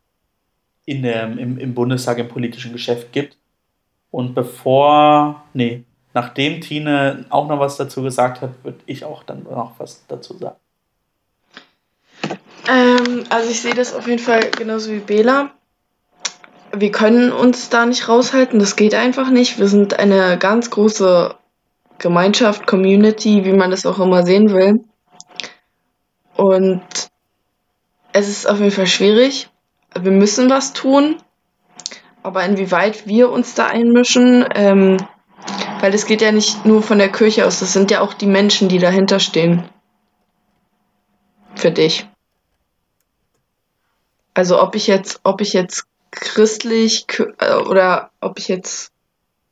[0.86, 3.38] in der, im, im Bundestag im politischen Geschäft gibt.
[4.12, 9.44] Und bevor, nee, nachdem Tine auch noch was dazu gesagt hat, würde ich auch dann
[9.44, 10.58] noch was dazu sagen.
[12.68, 15.52] Ähm, also ich sehe das auf jeden Fall genauso wie Bela.
[16.72, 19.60] Wir können uns da nicht raushalten, das geht einfach nicht.
[19.60, 21.36] Wir sind eine ganz große
[22.00, 24.84] Gemeinschaft, Community, wie man das auch immer sehen will.
[26.36, 26.84] Und
[28.12, 29.50] es ist auf jeden Fall schwierig.
[30.00, 31.18] Wir müssen was tun.
[32.24, 34.98] Aber inwieweit wir uns da einmischen, ähm,
[35.82, 38.28] weil es geht ja nicht nur von der Kirche aus, das sind ja auch die
[38.28, 39.64] Menschen, die dahinter stehen.
[41.56, 42.08] Für dich.
[44.34, 47.06] Also ob ich jetzt, ob ich jetzt christlich
[47.40, 48.92] äh, oder ob ich jetzt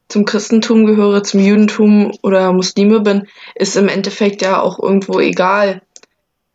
[0.07, 5.81] zum Christentum gehöre, zum Judentum oder Muslime bin, ist im Endeffekt ja auch irgendwo egal.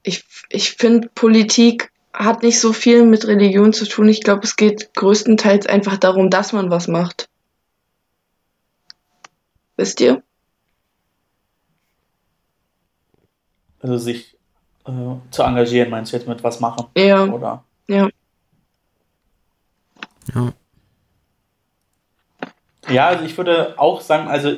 [0.03, 4.09] Ich, ich finde, Politik hat nicht so viel mit Religion zu tun.
[4.09, 7.29] Ich glaube, es geht größtenteils einfach darum, dass man was macht.
[9.77, 10.23] Wisst ihr?
[13.81, 14.37] Also sich
[14.87, 14.93] äh,
[15.31, 16.87] zu engagieren, meinst du jetzt mit was machen?
[16.97, 17.27] Ja.
[17.27, 17.65] Oder?
[17.87, 18.09] Ja.
[20.35, 20.53] Ja.
[22.89, 24.57] Ja, also ich würde auch sagen, also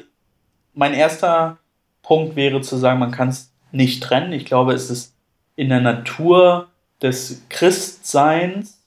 [0.75, 1.59] mein erster
[2.03, 4.33] Punkt wäre zu sagen, man kann es nicht trennen.
[4.33, 5.17] Ich glaube, es ist
[5.57, 6.69] in der Natur
[7.03, 8.83] des Christseins,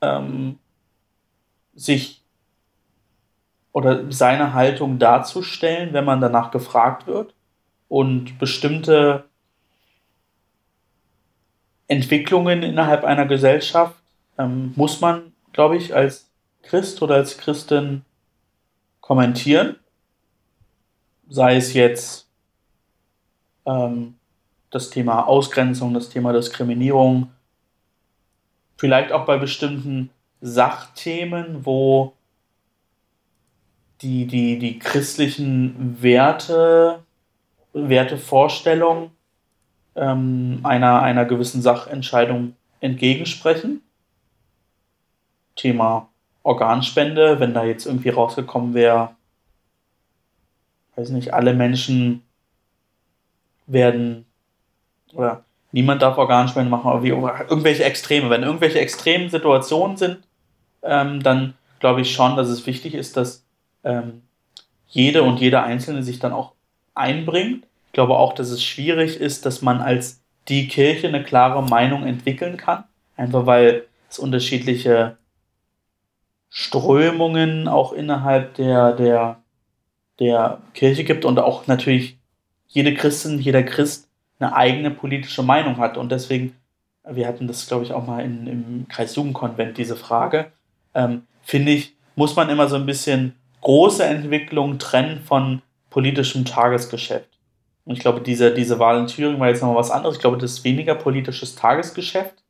[0.00, 0.58] ähm,
[1.74, 2.22] sich
[3.72, 7.34] oder seine Haltung darzustellen, wenn man danach gefragt wird
[7.88, 9.24] und bestimmte
[11.88, 13.96] Entwicklungen innerhalb einer Gesellschaft
[14.38, 16.30] ähm, muss man glaube ich, als
[16.62, 18.04] Christ oder als Christin
[19.00, 19.76] kommentieren.
[21.28, 22.28] sei es jetzt
[23.64, 24.14] ähm,
[24.70, 27.30] das Thema Ausgrenzung, das Thema Diskriminierung,
[28.76, 30.10] vielleicht auch bei bestimmten
[30.40, 32.14] Sachthemen, wo
[34.02, 37.02] die, die, die christlichen Werte,
[37.72, 39.10] Wertevorstellungen
[39.94, 43.82] ähm, einer, einer gewissen Sachentscheidung entgegensprechen.
[45.56, 46.10] Thema
[46.42, 49.16] Organspende, wenn da jetzt irgendwie rausgekommen wäre,
[50.96, 52.22] weiß nicht, alle Menschen
[53.66, 54.26] werden
[55.12, 58.30] oder niemand darf Organspende machen, aber wie, irgendwelche Extreme.
[58.30, 60.18] Wenn irgendwelche extremen Situationen sind,
[60.82, 63.44] ähm, dann glaube ich schon, dass es wichtig ist, dass
[63.84, 64.22] ähm,
[64.88, 66.52] jede und jeder Einzelne sich dann auch
[66.94, 67.66] einbringt.
[67.86, 72.04] Ich glaube auch, dass es schwierig ist, dass man als die Kirche eine klare Meinung
[72.04, 72.84] entwickeln kann.
[73.16, 75.16] Einfach weil es unterschiedliche
[76.48, 79.42] Strömungen auch innerhalb der, der,
[80.18, 82.18] der Kirche gibt und auch natürlich
[82.68, 84.05] jede Christin, jeder Christ
[84.38, 85.96] eine eigene politische Meinung hat.
[85.96, 86.54] Und deswegen,
[87.08, 90.52] wir hatten das, glaube ich, auch mal in, im Kreisjugendkonvent, diese Frage,
[90.94, 97.28] ähm, finde ich, muss man immer so ein bisschen große Entwicklungen trennen von politischem Tagesgeschäft.
[97.84, 100.16] Und ich glaube, diese, diese Wahl in Thüringen war jetzt nochmal was anderes.
[100.16, 102.42] Ich glaube, das ist weniger politisches Tagesgeschäft.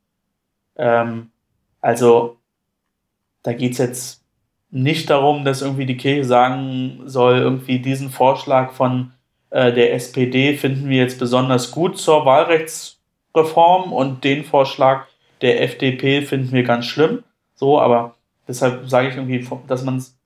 [0.75, 1.31] Ähm,
[1.79, 2.37] also,
[3.43, 4.23] da geht es jetzt
[4.69, 9.13] nicht darum, dass irgendwie die Kirche sagen soll, irgendwie diesen Vorschlag von
[9.49, 15.07] äh, der SPD finden wir jetzt besonders gut zur Wahlrechtsreform und den Vorschlag
[15.41, 17.23] der FDP finden wir ganz schlimm.
[17.55, 18.15] So, aber
[18.47, 20.17] deshalb sage ich irgendwie, dass man es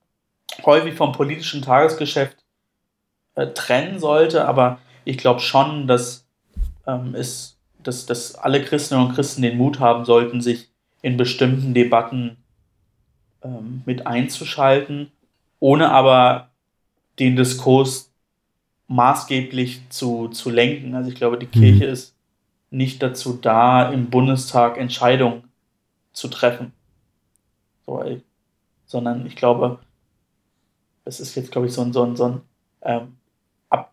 [0.64, 2.36] häufig vom politischen Tagesgeschäft
[3.34, 6.26] äh, trennen sollte, aber ich glaube schon, dass,
[6.86, 10.68] ähm, es, dass, dass alle Christinnen und Christen den Mut haben sollten, sich
[11.00, 12.36] in bestimmten Debatten
[13.42, 15.10] ähm, mit einzuschalten,
[15.58, 16.50] ohne aber
[17.18, 18.11] den Diskurs
[18.92, 20.94] maßgeblich zu, zu lenken.
[20.94, 21.50] Also ich glaube, die mhm.
[21.50, 22.14] Kirche ist
[22.70, 25.44] nicht dazu da, im Bundestag Entscheidungen
[26.12, 26.72] zu treffen.
[27.86, 28.04] So,
[28.86, 29.78] sondern ich glaube,
[31.04, 32.40] das ist jetzt, glaube ich, so ein, so ein, so ein
[32.82, 33.16] ähm,
[33.70, 33.92] ab,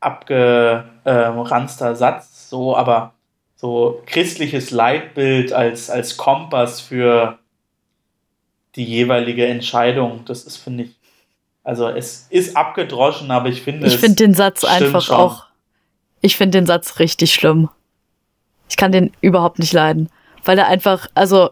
[0.00, 3.14] abgeranzter Satz, so, aber
[3.56, 7.38] so christliches Leitbild als, als Kompass für
[8.74, 10.97] die jeweilige Entscheidung, das ist, finde ich,
[11.68, 15.16] also es ist abgedroschen, aber ich finde Ich finde den Satz einfach schon.
[15.16, 15.44] auch,
[16.22, 17.68] ich finde den Satz richtig schlimm.
[18.70, 20.08] Ich kann den überhaupt nicht leiden,
[20.44, 21.50] weil er einfach, also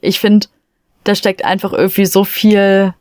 [0.00, 0.48] ich finde,
[1.04, 2.92] da steckt einfach irgendwie so viel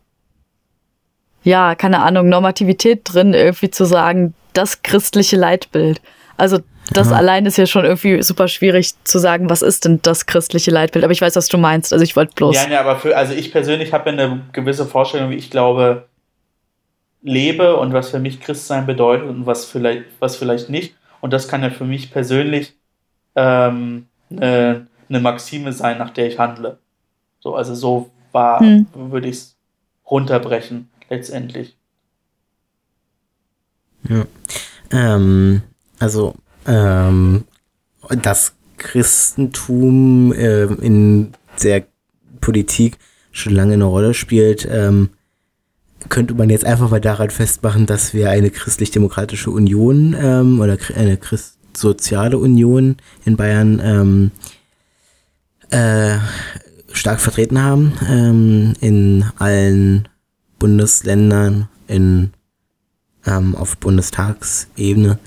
[1.43, 6.01] ja, keine Ahnung, Normativität drin, irgendwie zu sagen, das christliche Leitbild.
[6.37, 6.59] Also
[6.91, 7.17] das Aha.
[7.17, 11.03] allein ist ja schon irgendwie super schwierig zu sagen, was ist denn das christliche Leitbild.
[11.03, 11.93] Aber ich weiß, was du meinst.
[11.93, 12.55] Also ich wollte bloß.
[12.55, 16.05] Ja, ja, aber für, also ich persönlich habe eine gewisse Vorstellung, wie ich glaube,
[17.25, 20.95] lebe und was für mich Christsein bedeutet und was vielleicht, was vielleicht nicht.
[21.21, 22.77] Und das kann ja für mich persönlich
[23.35, 26.77] ähm, eine, eine Maxime sein, nach der ich handle.
[27.39, 28.85] So, also so war, hm.
[28.93, 29.57] würde ich es
[30.09, 31.75] runterbrechen letztendlich.
[34.07, 34.25] Ja.
[34.91, 35.63] Ähm,
[35.99, 36.35] also,
[36.67, 37.45] ähm,
[38.21, 41.33] das Christentum äh, in
[41.63, 41.85] der
[42.39, 42.99] Politik
[43.31, 45.09] schon lange eine Rolle spielt, ähm,
[46.09, 51.17] könnte man jetzt einfach mal daran festmachen, dass wir eine christlich-demokratische Union ähm, oder eine
[51.17, 54.31] christsoziale Union in Bayern ähm,
[55.71, 56.17] äh,
[56.91, 60.07] stark vertreten haben ähm, in allen
[60.59, 62.31] Bundesländern in,
[63.25, 65.19] ähm, auf Bundestagsebene.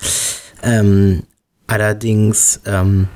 [0.63, 1.23] Ähm,
[1.67, 3.07] allerdings ähm,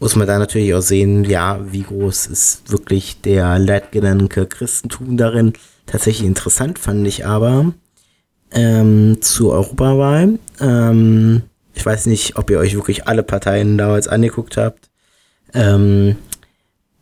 [0.00, 5.52] muss man da natürlich auch sehen, ja, wie groß ist wirklich der Leitgedanke Christentum darin.
[5.90, 7.72] Tatsächlich interessant fand ich aber
[8.52, 10.38] ähm, zur Europawahl.
[10.60, 11.42] Ähm,
[11.74, 14.88] ich weiß nicht, ob ihr euch wirklich alle Parteien damals angeguckt habt.
[15.52, 16.14] Ähm,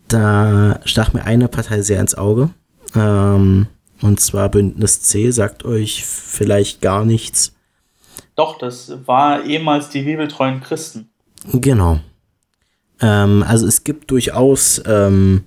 [0.08, 2.48] da stach mir eine Partei sehr ins Auge.
[2.94, 3.66] Ähm,
[4.00, 7.52] und zwar Bündnis C sagt euch vielleicht gar nichts.
[8.36, 11.10] Doch, das war ehemals die bibeltreuen Christen.
[11.52, 12.00] Genau.
[13.02, 15.44] Ähm, also es gibt durchaus, ähm,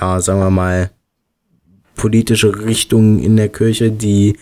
[0.00, 0.90] ja, sagen wir mal,
[2.00, 4.38] politische Richtungen in der Kirche, die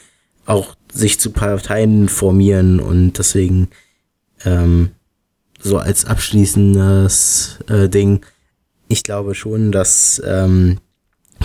[0.47, 3.69] auch sich zu Parteien formieren und deswegen
[4.45, 4.93] ähm,
[5.59, 8.25] so als abschließendes äh, Ding,
[8.87, 10.79] ich glaube schon, dass ähm,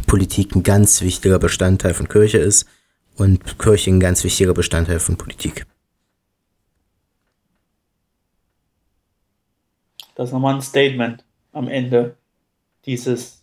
[0.06, 2.68] Politik ein ganz wichtiger Bestandteil von Kirche ist
[3.18, 5.66] und Kirche ein ganz wichtiger Bestandteil von Politik.
[10.14, 12.16] Das ist nochmal ein Statement am Ende
[12.86, 13.42] dieses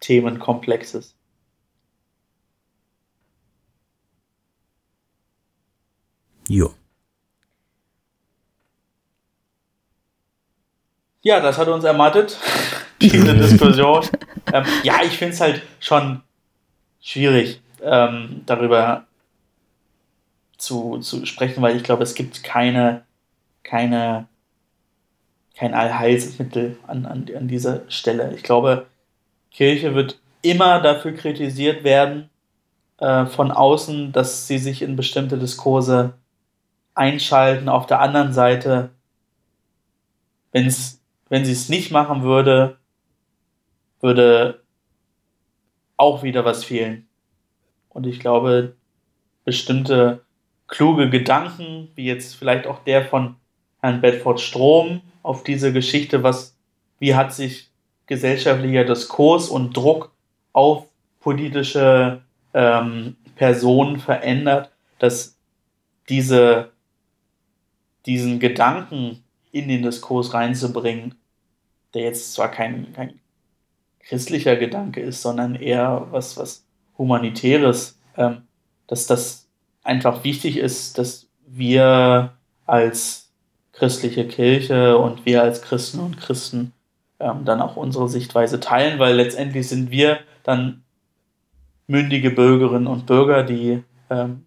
[0.00, 1.15] Themenkomplexes.
[6.48, 6.72] Jo.
[11.22, 12.38] Ja, das hat uns ermattet,
[13.00, 14.04] diese Diskussion.
[14.52, 16.22] ähm, ja, ich finde es halt schon
[17.00, 19.06] schwierig, ähm, darüber
[20.56, 23.04] zu, zu sprechen, weil ich glaube, es gibt keine,
[23.64, 24.28] keine,
[25.56, 28.32] kein Allheilsmittel an, an, an dieser Stelle.
[28.36, 28.86] Ich glaube,
[29.50, 32.30] Kirche wird immer dafür kritisiert werden
[32.98, 36.14] äh, von außen, dass sie sich in bestimmte Diskurse
[36.96, 37.68] einschalten.
[37.68, 38.90] Auf der anderen Seite,
[40.50, 42.78] wenn's, wenn sie es nicht machen würde,
[44.00, 44.62] würde
[45.96, 47.08] auch wieder was fehlen.
[47.88, 48.76] Und ich glaube,
[49.44, 50.24] bestimmte
[50.66, 53.36] kluge Gedanken, wie jetzt vielleicht auch der von
[53.80, 56.56] Herrn Bedford Strom auf diese Geschichte, was,
[56.98, 57.70] wie hat sich
[58.06, 60.12] gesellschaftlicher Diskurs und Druck
[60.52, 60.86] auf
[61.20, 62.22] politische
[62.54, 65.36] ähm, Personen verändert, dass
[66.08, 66.72] diese,
[68.06, 71.14] diesen Gedanken in den Diskurs reinzubringen,
[71.94, 73.20] der jetzt zwar kein, kein
[74.00, 76.64] christlicher Gedanke ist, sondern eher was, was
[76.96, 78.42] Humanitäres, ähm,
[78.86, 79.48] dass das
[79.82, 82.32] einfach wichtig ist, dass wir
[82.66, 83.30] als
[83.72, 86.72] christliche Kirche und wir als Christen und Christen
[87.20, 90.82] ähm, dann auch unsere Sichtweise teilen, weil letztendlich sind wir dann
[91.86, 94.45] mündige Bürgerinnen und Bürger, die ähm,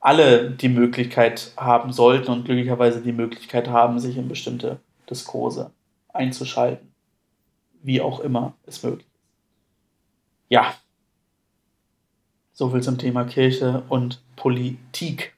[0.00, 5.70] alle die Möglichkeit haben sollten und glücklicherweise die Möglichkeit haben, sich in bestimmte Diskurse
[6.08, 6.92] einzuschalten.
[7.82, 9.10] Wie auch immer es möglich ist.
[10.48, 10.74] Ja,
[12.52, 15.34] so viel zum Thema Kirche und Politik.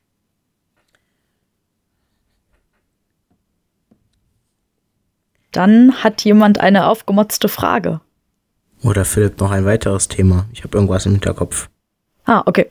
[5.53, 8.01] Dann hat jemand eine aufgemotzte Frage.
[8.83, 10.46] Oder Philipp noch ein weiteres Thema.
[10.53, 11.68] Ich habe irgendwas im Hinterkopf.
[12.25, 12.71] Ah, okay.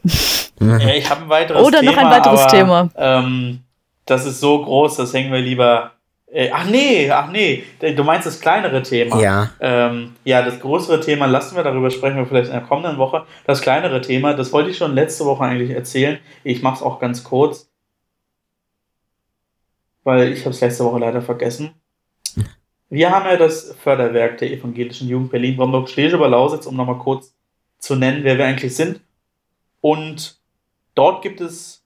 [0.60, 1.92] Ja, ich habe ein weiteres Oder Thema.
[1.92, 2.90] noch ein weiteres aber, Thema.
[2.96, 3.60] Ähm,
[4.06, 5.92] das ist so groß, das hängen wir lieber.
[6.32, 9.20] Äh, ach nee, ach nee, du meinst das kleinere Thema.
[9.22, 9.50] Ja.
[9.60, 13.26] Ähm, ja, das größere Thema lassen wir, darüber sprechen wir vielleicht in der kommenden Woche.
[13.46, 16.20] Das kleinere Thema, das wollte ich schon letzte Woche eigentlich erzählen.
[16.44, 17.70] Ich mache es auch ganz kurz,
[20.04, 21.74] weil ich habe es letzte Woche leider vergessen.
[22.90, 26.98] Wir haben ja das Förderwerk der evangelischen Jugend Berlin, Bromberg, Schleswig über Lausitz, um nochmal
[26.98, 27.34] kurz
[27.80, 29.02] zu nennen, wer wir eigentlich sind.
[29.82, 30.38] Und
[30.96, 31.84] dort gibt es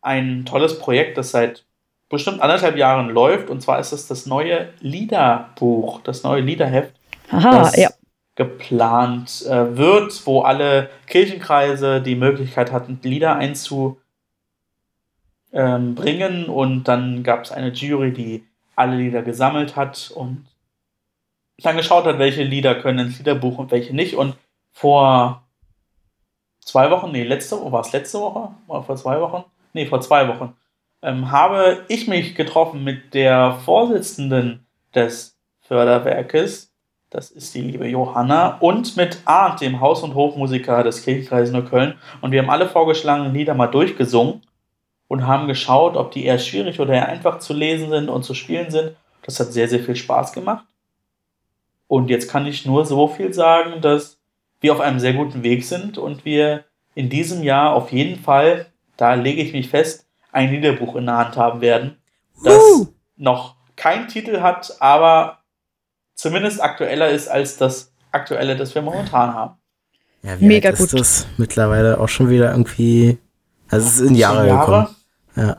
[0.00, 1.64] ein tolles Projekt, das seit
[2.08, 3.50] bestimmt anderthalb Jahren läuft.
[3.50, 6.94] Und zwar ist es das neue Liederbuch, das neue Liederheft,
[7.30, 7.90] Aha, das ja.
[8.34, 14.00] geplant äh, wird, wo alle Kirchenkreise die Möglichkeit hatten, Lieder einzubringen.
[16.46, 18.44] Und dann gab es eine Jury, die
[18.76, 20.46] alle Lieder gesammelt hat und
[21.58, 24.16] dann geschaut hat, welche Lieder können ins Liederbuch und welche nicht.
[24.16, 24.34] Und
[24.72, 25.43] vor
[26.64, 28.50] zwei Wochen, nee, letzte Woche, war es letzte Woche?
[28.66, 29.44] Oder vor zwei Wochen?
[29.72, 30.54] Nee, vor zwei Wochen,
[31.02, 36.72] ähm, habe ich mich getroffen mit der Vorsitzenden des Förderwerkes,
[37.10, 41.94] das ist die liebe Johanna, und mit Arndt, dem Haus- und Hofmusiker des Kirchenkreises Neukölln.
[42.20, 44.42] Und wir haben alle vorgeschlagenen Lieder mal durchgesungen
[45.06, 48.34] und haben geschaut, ob die eher schwierig oder eher einfach zu lesen sind und zu
[48.34, 48.96] spielen sind.
[49.22, 50.64] Das hat sehr, sehr viel Spaß gemacht.
[51.86, 54.18] Und jetzt kann ich nur so viel sagen, dass
[54.64, 58.64] wir auf einem sehr guten Weg sind und wir in diesem Jahr auf jeden Fall,
[58.96, 61.98] da lege ich mich fest, ein Liederbuch in der Hand haben werden,
[62.42, 62.86] das Uh.
[63.16, 65.40] noch keinen Titel hat, aber
[66.14, 69.58] zumindest aktueller ist als das aktuelle, das wir momentan haben.
[70.22, 71.00] Ja, wie Mega alt ist gut.
[71.00, 73.18] das mittlerweile auch schon wieder irgendwie.
[73.68, 74.86] Also es ist in Jahre, Zehn gekommen.
[75.36, 75.56] Ja.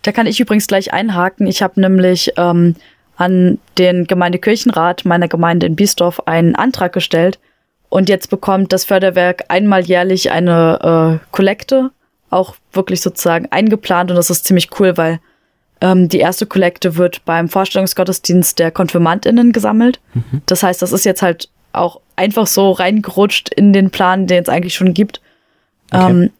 [0.00, 1.46] Da kann ich übrigens gleich einhaken.
[1.46, 2.76] Ich habe nämlich ähm,
[3.16, 7.38] an den Gemeindekirchenrat meiner Gemeinde in Biesdorf einen Antrag gestellt.
[7.92, 11.90] Und jetzt bekommt das Förderwerk einmal jährlich eine äh, Kollekte,
[12.30, 14.10] auch wirklich sozusagen eingeplant.
[14.10, 15.20] Und das ist ziemlich cool, weil
[15.82, 20.00] ähm, die erste Kollekte wird beim Vorstellungsgottesdienst der KonfirmandInnen gesammelt.
[20.46, 24.48] Das heißt, das ist jetzt halt auch einfach so reingerutscht in den Plan, den es
[24.48, 25.20] eigentlich schon gibt.
[25.92, 26.10] Okay.
[26.10, 26.30] Ähm,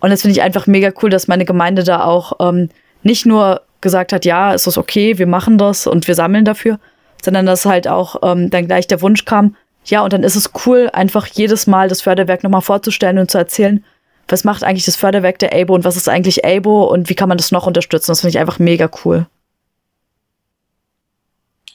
[0.00, 2.70] und das finde ich einfach mega cool, dass meine Gemeinde da auch ähm,
[3.04, 6.80] nicht nur gesagt hat, ja, ist das okay, wir machen das und wir sammeln dafür,
[7.24, 9.54] sondern dass halt auch ähm, dann gleich der Wunsch kam,
[9.84, 13.38] ja, und dann ist es cool, einfach jedes Mal das Förderwerk nochmal vorzustellen und zu
[13.38, 13.84] erzählen,
[14.28, 17.28] was macht eigentlich das Förderwerk der ABO und was ist eigentlich ABO und wie kann
[17.28, 18.10] man das noch unterstützen.
[18.10, 19.26] Das finde ich einfach mega cool.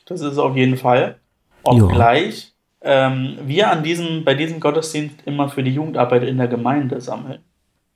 [0.06, 1.18] Das ist auf jeden Fall.
[1.64, 2.54] Obgleich
[2.86, 7.40] ähm, wir an diesem, bei diesem Gottesdienst immer für die Jugendarbeit in der Gemeinde sammeln.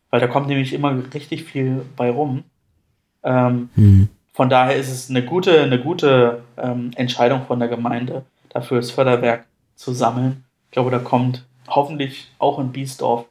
[0.09, 2.43] Weil da kommt nämlich immer richtig viel bei rum.
[3.23, 4.09] Ähm, Hm.
[4.33, 8.91] von daher ist es eine gute, eine gute ähm, Entscheidung von der Gemeinde, dafür das
[8.91, 9.45] Förderwerk
[9.79, 10.43] zu sammeln.
[10.65, 13.25] Ich glaube, da kommt hoffentlich auch in Biesdorf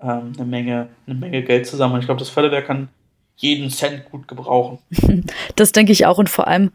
[0.00, 2.00] ähm, eine, Menge, eine Menge Geld zusammen.
[2.00, 2.88] Ich glaube, das Förderwerk kann
[3.36, 4.78] jeden Cent gut gebrauchen.
[5.56, 6.72] Das denke ich auch und vor allem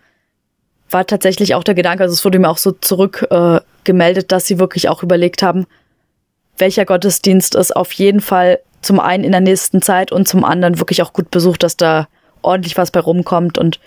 [0.90, 4.60] war tatsächlich auch der Gedanke, also es wurde mir auch so zurückgemeldet, äh, dass sie
[4.60, 5.66] wirklich auch überlegt haben,
[6.58, 10.80] welcher Gottesdienst ist auf jeden Fall zum einen in der nächsten Zeit und zum anderen
[10.80, 12.08] wirklich auch gut besucht, dass da
[12.42, 13.82] ordentlich was bei rumkommt und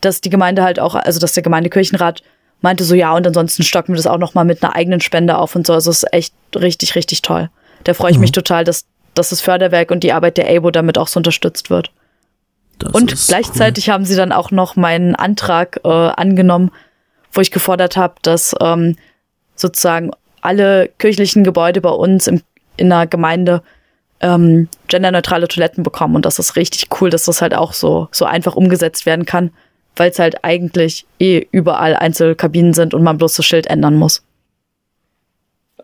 [0.00, 2.22] dass die Gemeinde halt auch, also dass der Gemeindekirchenrat
[2.60, 5.54] meinte so, ja, und ansonsten stocken wir das auch nochmal mit einer eigenen Spende auf
[5.54, 5.72] und so.
[5.72, 7.50] Also es ist echt richtig, richtig toll.
[7.84, 8.22] Da freue ich mhm.
[8.22, 11.70] mich total, dass, dass das Förderwerk und die Arbeit der ABO damit auch so unterstützt
[11.70, 11.90] wird.
[12.78, 13.94] Das und gleichzeitig cool.
[13.94, 16.70] haben sie dann auch noch meinen Antrag äh, angenommen,
[17.32, 18.96] wo ich gefordert habe, dass ähm,
[19.54, 22.42] sozusagen alle kirchlichen Gebäude bei uns im,
[22.76, 23.62] in der Gemeinde
[24.20, 26.16] ähm, genderneutrale Toiletten bekommen.
[26.16, 29.50] Und das ist richtig cool, dass das halt auch so, so einfach umgesetzt werden kann,
[29.96, 34.22] weil es halt eigentlich eh überall Einzelkabinen sind und man bloß das Schild ändern muss.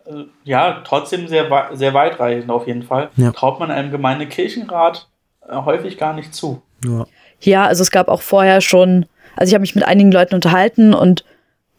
[0.05, 3.09] Äh, ja, trotzdem sehr, sehr weitreichend auf jeden Fall.
[3.17, 3.31] Ja.
[3.31, 5.07] Traut man einem Gemeindekirchenrat
[5.47, 6.61] äh, häufig gar nicht zu.
[6.85, 7.05] Ja.
[7.39, 9.05] ja, also es gab auch vorher schon,
[9.35, 11.23] also ich habe mich mit einigen Leuten unterhalten und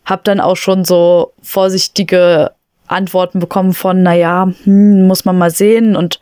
[0.05, 2.53] habe dann auch schon so vorsichtige
[2.87, 6.20] Antworten bekommen von, naja, hm, muss man mal sehen und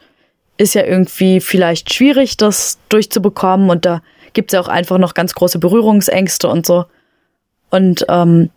[0.57, 4.03] ist ja irgendwie vielleicht schwierig, das durchzubekommen und da
[4.33, 6.87] gibt es ja auch einfach noch ganz große Berührungsängste und so.
[7.71, 8.51] Und ähm,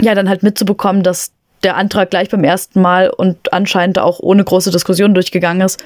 [0.00, 1.32] ja, dann halt mitzubekommen, dass
[1.62, 5.82] der Antrag gleich beim ersten Mal und anscheinend auch ohne große Diskussion durchgegangen ist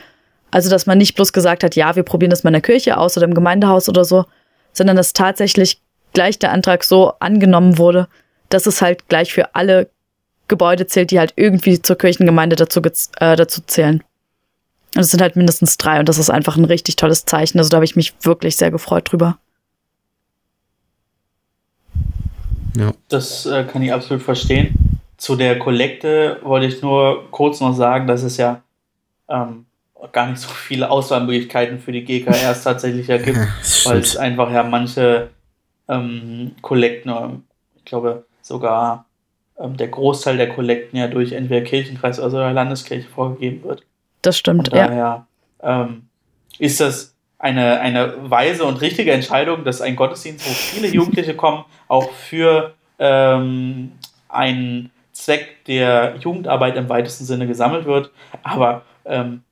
[0.53, 2.99] also, dass man nicht bloß gesagt hat, ja, wir probieren das mal in der Kirche
[2.99, 4.27] aus oder im Gemeindehaus oder so,
[4.73, 5.81] sondern dass tatsächlich
[6.13, 8.07] gleich der Antrag so angenommen wurde,
[8.51, 9.89] dass es halt gleich für alle
[10.49, 14.05] Gebäude zählt, die halt irgendwie zur Kirchengemeinde dazu, äh, dazu zählen.
[14.95, 17.59] Und es sind halt mindestens drei und das ist einfach ein richtig tolles Zeichen.
[17.59, 19.39] Also da habe ich mich wirklich sehr gefreut drüber.
[22.77, 22.93] Ja.
[23.09, 25.01] Das äh, kann ich absolut verstehen.
[25.17, 28.63] Zu der Kollekte wollte ich nur kurz noch sagen, dass es ja
[29.29, 29.67] ähm,
[30.11, 33.39] gar nicht so viele Auswahlmöglichkeiten für die GKRs tatsächlich ja gibt,
[33.85, 35.31] weil es einfach ja manche
[35.89, 37.45] ähm, Kollekten,
[37.77, 39.07] ich glaube sogar
[39.59, 43.85] ähm, der Großteil der Kollekten ja durch entweder Kirchenkreis oder der Landeskirche vorgegeben wird.
[44.23, 45.27] Das stimmt, und daher, ja.
[45.63, 46.09] Ähm,
[46.59, 51.65] ist das eine, eine weise und richtige Entscheidung, dass ein Gottesdienst, wo viele Jugendliche kommen,
[51.89, 53.93] auch für ähm,
[54.29, 58.11] einen Zweck der Jugendarbeit im weitesten Sinne gesammelt wird.
[58.45, 59.43] Aber ähm,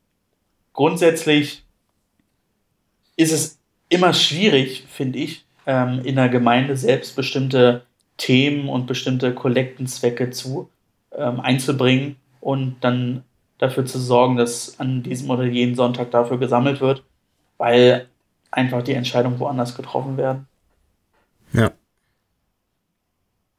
[0.73, 1.65] grundsätzlich
[3.17, 3.59] ist es
[3.89, 7.83] immer schwierig, finde ich, ähm, in der Gemeinde selbst bestimmte
[8.17, 10.71] Themen und bestimmte Kollektenzwecke zu
[11.17, 13.25] ähm, einzubringen und dann
[13.61, 17.05] dafür zu sorgen, dass an diesem oder jenen Sonntag dafür gesammelt wird,
[17.59, 18.09] weil
[18.51, 20.49] einfach die Entscheidungen woanders getroffen werden.
[21.53, 21.71] Ja.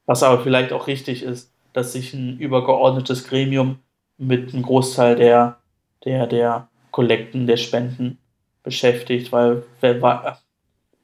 [0.07, 3.77] Was aber vielleicht auch richtig ist, dass sich ein übergeordnetes Gremium
[4.17, 5.59] mit einem Großteil der,
[6.03, 8.17] der, der Kollekten der Spenden
[8.63, 10.41] beschäftigt, weil wer war,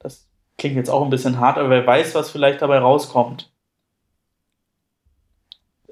[0.00, 0.26] das
[0.58, 3.48] klingt jetzt auch ein bisschen hart, aber wer weiß, was vielleicht dabei rauskommt.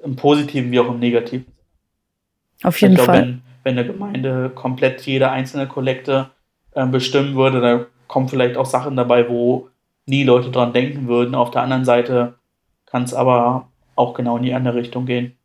[0.03, 1.56] Im Positiven wie auch im Negativen.
[2.63, 3.21] Auf jeden ich glaub, Fall.
[3.21, 6.29] Wenn, wenn eine Gemeinde komplett jede einzelne Kollekte
[6.71, 9.69] äh, bestimmen würde, da kommen vielleicht auch Sachen dabei, wo
[10.05, 11.35] nie Leute dran denken würden.
[11.35, 12.35] Auf der anderen Seite
[12.85, 15.37] kann es aber auch genau in die andere Richtung gehen.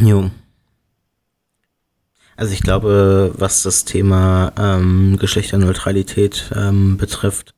[0.00, 0.30] Jo.
[2.36, 7.54] Also ich glaube, was das Thema ähm, Geschlechterneutralität ähm, betrifft,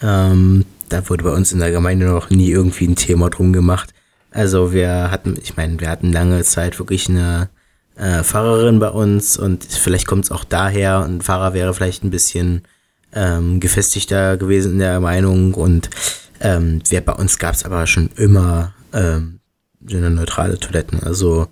[0.00, 3.92] ähm, da wurde bei uns in der Gemeinde noch nie irgendwie ein Thema drum gemacht.
[4.36, 7.48] Also wir hatten, ich meine, wir hatten lange Zeit wirklich eine
[7.96, 12.10] äh, Pfarrerin bei uns und vielleicht kommt es auch daher, ein Pfarrer wäre vielleicht ein
[12.10, 12.62] bisschen
[13.14, 15.88] ähm, gefestigter gewesen in der Meinung und
[16.40, 19.40] ähm, wir, bei uns gab es aber schon immer ähm,
[19.80, 21.02] neutrale Toiletten.
[21.02, 21.46] Also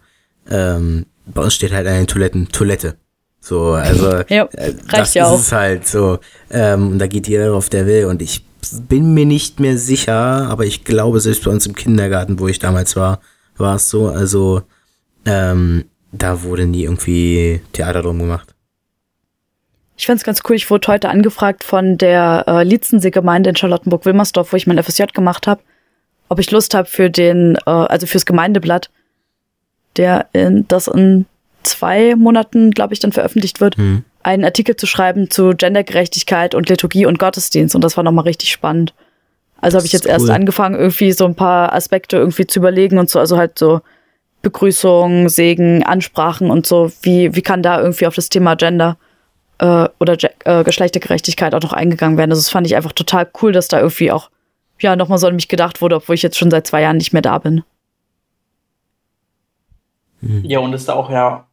[0.51, 2.97] ähm, bei uns steht halt den Toiletten Toilette.
[3.41, 5.39] So, also ja, äh, das ja ist auch.
[5.39, 6.18] es halt so.
[6.51, 8.05] Ähm, und da geht jeder drauf, der will.
[8.05, 8.45] Und ich
[8.83, 12.59] bin mir nicht mehr sicher, aber ich glaube, selbst bei uns im Kindergarten, wo ich
[12.59, 13.20] damals war,
[13.57, 14.09] war es so.
[14.09, 14.62] Also,
[15.25, 18.55] ähm, da wurde nie irgendwie Theater drum gemacht.
[19.97, 20.57] Ich find's ganz cool.
[20.57, 25.47] Ich wurde heute angefragt von der äh, Lietzensee-Gemeinde in Charlottenburg-Wilmersdorf, wo ich mein FSJ gemacht
[25.47, 25.62] habe,
[26.29, 28.91] ob ich Lust habe für den, äh, also fürs Gemeindeblatt,
[29.97, 31.27] der in, das in
[31.62, 34.05] zwei Monaten, glaube ich, dann veröffentlicht wird, mhm.
[34.25, 37.75] Einen Artikel zu schreiben zu Gendergerechtigkeit und Liturgie und Gottesdienst.
[37.75, 38.95] Und das war nochmal richtig spannend.
[39.61, 40.11] Also habe ich jetzt cool.
[40.11, 43.81] erst angefangen, irgendwie so ein paar Aspekte irgendwie zu überlegen und so, also halt so
[44.43, 48.99] Begrüßung, Segen, Ansprachen und so, wie, wie kann da irgendwie auf das Thema Gender
[49.59, 52.31] äh, oder äh, Geschlechtergerechtigkeit auch noch eingegangen werden.
[52.31, 54.31] Also das fand ich einfach total cool, dass da irgendwie auch
[54.81, 57.12] ja nochmal so an mich gedacht wurde, obwohl ich jetzt schon seit zwei Jahren nicht
[57.12, 57.62] mehr da bin.
[60.20, 61.47] Ja, und es da auch ja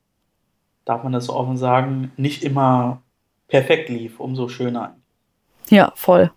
[0.85, 3.01] darf man das so offen sagen, nicht immer
[3.47, 4.95] perfekt lief, umso schöner.
[5.69, 6.31] Ja, voll.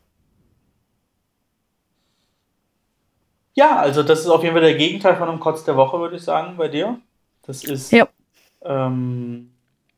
[3.55, 6.17] Ja, also das ist auf jeden Fall der Gegenteil von einem Kotz der Woche, würde
[6.17, 6.99] ich sagen, bei dir.
[7.43, 8.09] Das ist Ja.
[8.63, 9.53] ähm,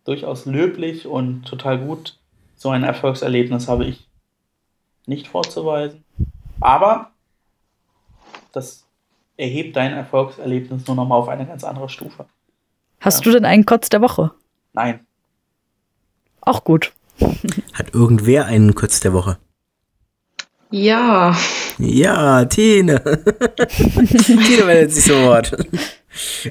[0.05, 2.19] durchaus löblich und total gut.
[2.55, 4.09] So ein Erfolgserlebnis habe ich
[5.07, 6.05] nicht vorzuweisen.
[6.61, 7.13] Aber
[8.53, 8.87] das
[9.37, 12.27] erhebt dein Erfolgserlebnis nur nochmal auf eine ganz andere Stufe.
[13.07, 13.31] Hast Ja.
[13.31, 14.33] du denn einen Kotz der Woche?
[14.73, 15.07] Nein.
[16.41, 16.93] Auch gut.
[17.73, 19.39] Hat irgendwer einen Kotz der Woche?
[20.71, 21.37] Ja,
[21.79, 23.01] Ja, Tine.
[23.69, 25.57] Tine meldet sich sofort.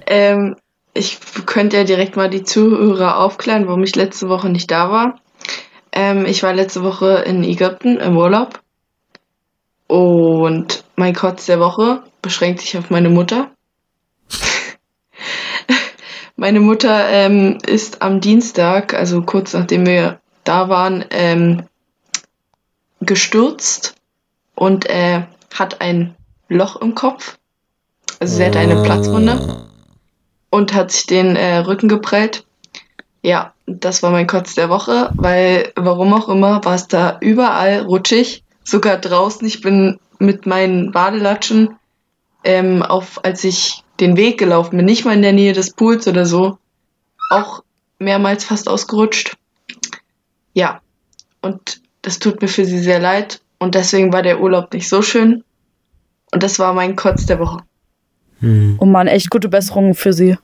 [0.06, 0.56] ähm,
[0.94, 5.20] ich könnte ja direkt mal die Zuhörer aufklären, warum ich letzte Woche nicht da war.
[5.92, 8.62] Ähm, ich war letzte Woche in Ägypten im Urlaub
[9.88, 13.52] und mein Kotz der Woche beschränkt sich auf meine Mutter.
[16.36, 21.64] Meine Mutter ähm, ist am Dienstag, also kurz nachdem wir da waren, ähm,
[23.02, 23.96] gestürzt
[24.54, 25.24] und äh,
[25.54, 26.16] hat ein
[26.50, 27.38] Loch im Kopf.
[28.20, 29.66] Also sie hatte eine Platzwunde
[30.50, 32.46] und hat sich den äh, Rücken geprellt.
[33.22, 37.82] Ja, das war mein Kotz der Woche, weil warum auch immer war es da überall
[37.82, 39.46] rutschig, sogar draußen.
[39.48, 41.76] Ich bin mit meinen Badelatschen,
[42.46, 46.08] ähm, auf, als ich den Weg gelaufen bin, nicht mal in der Nähe des Pools
[46.08, 46.58] oder so,
[47.30, 47.64] auch
[48.00, 49.36] mehrmals fast ausgerutscht.
[50.54, 50.82] Ja,
[51.42, 55.02] und das tut mir für sie sehr leid und deswegen war der Urlaub nicht so
[55.02, 55.44] schön.
[56.32, 57.60] Und das war mein Kotz der Woche.
[58.40, 60.38] Hm, Oh Mann, echt gute Besserungen für sie.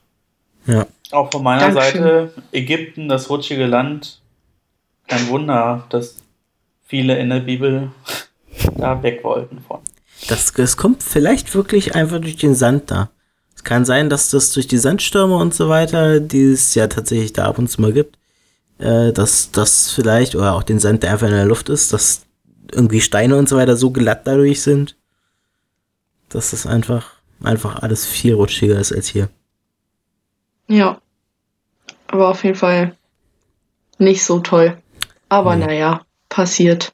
[0.66, 0.86] ja.
[1.12, 2.04] Auch von meiner Dankeschön.
[2.04, 4.22] Seite, Ägypten, das rutschige Land.
[5.10, 6.16] Kein Wunder, dass
[6.88, 7.92] viele in der Bibel
[8.78, 9.80] da weg wollten von.
[10.28, 13.10] Das, das kommt vielleicht wirklich einfach durch den Sand da.
[13.56, 17.34] Es kann sein, dass das durch die Sandstürme und so weiter, die es ja tatsächlich
[17.34, 18.18] da ab und zu mal gibt,
[18.80, 22.26] äh, dass das vielleicht, oder auch den Sand, der einfach in der Luft ist, dass
[22.72, 24.96] irgendwie Steine und so weiter so glatt dadurch sind,
[26.30, 27.14] dass das einfach,
[27.44, 29.30] einfach alles viel rutschiger ist als hier.
[30.68, 31.02] Ja.
[32.08, 32.96] Aber auf jeden Fall
[33.98, 34.78] nicht so toll.
[35.30, 35.66] Aber Nee.
[35.66, 36.94] naja, passiert.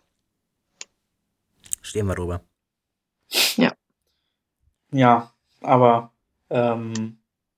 [1.82, 2.42] Stehen wir drüber.
[4.92, 6.12] Ja, aber
[6.50, 7.18] ähm,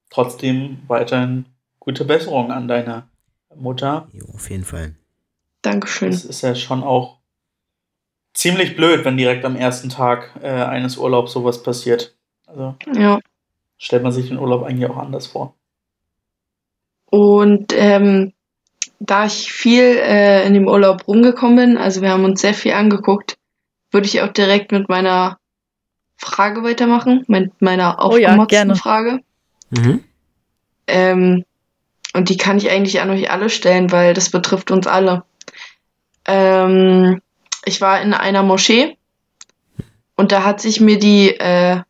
[0.09, 1.45] trotzdem weiterhin
[1.79, 3.07] gute Besserung an deine
[3.55, 4.07] Mutter.
[4.11, 4.95] Jo, auf jeden Fall.
[5.61, 6.11] Dankeschön.
[6.11, 7.17] Das ist ja schon auch
[8.33, 12.15] ziemlich blöd, wenn direkt am ersten Tag äh, eines Urlaubs sowas passiert.
[12.47, 13.19] Also Ja.
[13.77, 15.55] stellt man sich den Urlaub eigentlich auch anders vor.
[17.11, 18.33] Und ähm,
[18.99, 22.73] da ich viel äh, in dem Urlaub rumgekommen bin, also wir haben uns sehr viel
[22.73, 23.37] angeguckt,
[23.91, 25.39] würde ich auch direkt mit meiner
[26.19, 28.75] Frage weitermachen, mit meiner Oh ja, aufgemotzten gerne.
[28.75, 29.19] Frage.
[29.69, 30.03] Mhm.
[30.87, 31.45] Ähm,
[32.13, 35.23] und die kann ich eigentlich an euch alle stellen, weil das betrifft uns alle.
[36.25, 37.21] Ähm,
[37.65, 38.97] ich war in einer Moschee
[40.15, 41.81] und da hat sich mir die äh,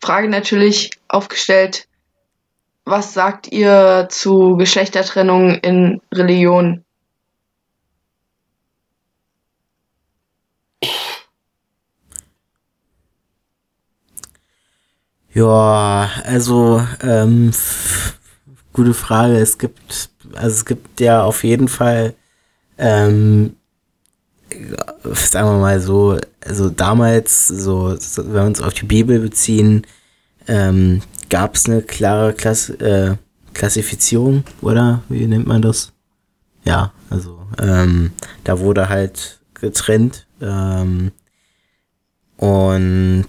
[0.00, 1.86] Frage natürlich aufgestellt,
[2.84, 6.84] was sagt ihr zu Geschlechtertrennung in Religion?
[15.32, 17.52] Ja, also, ähm,
[18.72, 19.36] gute Frage.
[19.36, 22.14] Es gibt, also es gibt ja auf jeden Fall,
[22.78, 23.54] ähm,
[25.04, 29.86] sagen wir mal so, also damals, so, so wenn wir uns auf die Bibel beziehen,
[30.48, 33.16] ähm, gab es eine klare Klass äh,
[33.54, 35.02] Klassifizierung, oder?
[35.08, 35.92] Wie nennt man das?
[36.64, 38.12] Ja, also, ähm,
[38.44, 41.12] da wurde halt getrennt, ähm,
[42.36, 43.28] und,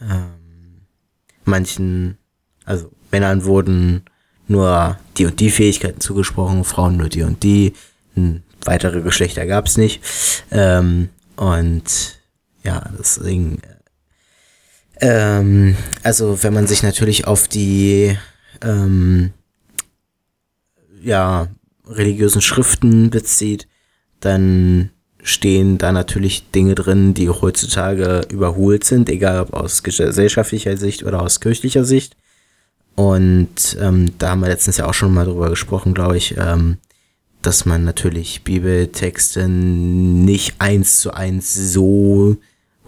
[0.00, 0.39] ähm,
[1.44, 2.18] manchen,
[2.64, 4.04] also Männern wurden
[4.48, 7.74] nur die und die Fähigkeiten zugesprochen, Frauen nur die und die.
[8.64, 10.02] Weitere Geschlechter gab es nicht.
[10.50, 12.20] Ähm, und
[12.62, 13.62] ja, deswegen,
[15.00, 18.18] ähm, also wenn man sich natürlich auf die
[18.62, 19.32] ähm,
[21.02, 21.48] ja,
[21.86, 23.66] religiösen Schriften bezieht,
[24.20, 24.90] dann
[25.22, 31.22] stehen da natürlich Dinge drin, die heutzutage überholt sind, egal ob aus gesellschaftlicher Sicht oder
[31.22, 32.16] aus kirchlicher Sicht.
[32.96, 36.78] Und ähm, da haben wir letztens ja auch schon mal drüber gesprochen, glaube ich, ähm,
[37.42, 42.36] dass man natürlich Bibeltexte nicht eins zu eins so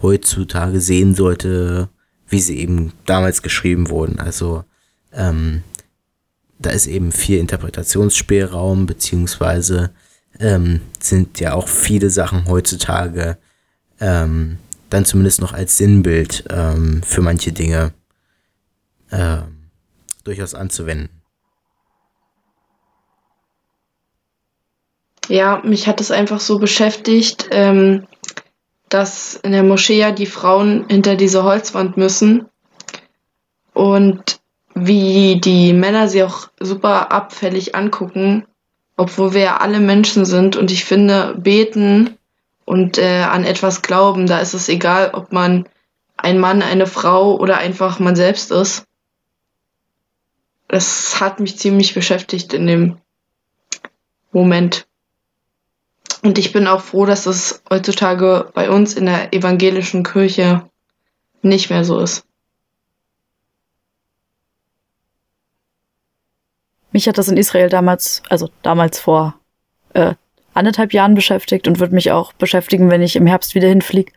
[0.01, 1.89] heutzutage sehen sollte,
[2.27, 4.19] wie sie eben damals geschrieben wurden.
[4.19, 4.63] Also
[5.13, 5.63] ähm,
[6.59, 9.91] da ist eben viel Interpretationsspielraum, beziehungsweise
[10.39, 13.37] ähm, sind ja auch viele Sachen heutzutage
[13.99, 14.57] ähm,
[14.89, 17.93] dann zumindest noch als Sinnbild ähm, für manche Dinge
[19.11, 19.69] ähm,
[20.23, 21.09] durchaus anzuwenden.
[25.29, 28.05] Ja, mich hat es einfach so beschäftigt, ähm,
[28.89, 32.45] dass in der Moschee ja die Frauen hinter diese Holzwand müssen
[33.73, 34.41] und
[34.75, 38.45] wie die Männer sie auch super abfällig angucken,
[38.95, 40.55] obwohl wir ja alle Menschen sind.
[40.55, 42.17] Und ich finde, beten
[42.65, 45.67] und äh, an etwas glauben, da ist es egal, ob man
[46.17, 48.85] ein Mann, eine Frau oder einfach man selbst ist.
[50.67, 52.97] Das hat mich ziemlich beschäftigt in dem
[54.31, 54.87] Moment.
[56.23, 60.69] Und ich bin auch froh, dass es heutzutage bei uns in der evangelischen Kirche
[61.41, 62.25] nicht mehr so ist.
[66.93, 69.35] Mich hat das in Israel damals, also damals vor
[69.93, 70.13] äh,
[70.53, 74.11] anderthalb Jahren beschäftigt und wird mich auch beschäftigen, wenn ich im Herbst wieder hinfliege,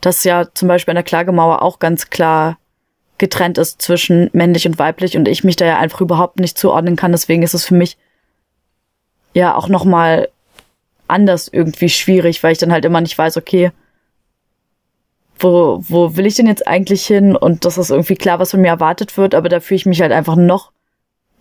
[0.00, 2.58] dass ja zum Beispiel an der Klagemauer auch ganz klar
[3.16, 6.96] getrennt ist zwischen männlich und weiblich und ich mich da ja einfach überhaupt nicht zuordnen
[6.96, 7.12] kann.
[7.12, 7.96] Deswegen ist es für mich
[9.34, 10.28] ja auch nochmal
[11.08, 13.72] anders irgendwie schwierig, weil ich dann halt immer nicht weiß, okay,
[15.38, 17.34] wo, wo will ich denn jetzt eigentlich hin?
[17.34, 20.00] Und das ist irgendwie klar, was von mir erwartet wird, aber da fühle ich mich
[20.00, 20.72] halt einfach noch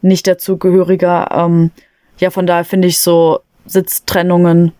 [0.01, 1.31] nicht dazugehöriger.
[1.31, 1.71] Ähm,
[2.19, 4.73] ja, von daher finde ich so Sitztrennungen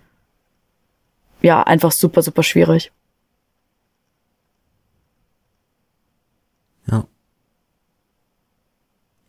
[1.41, 2.91] ja einfach super, super schwierig.
[6.89, 7.05] Ja.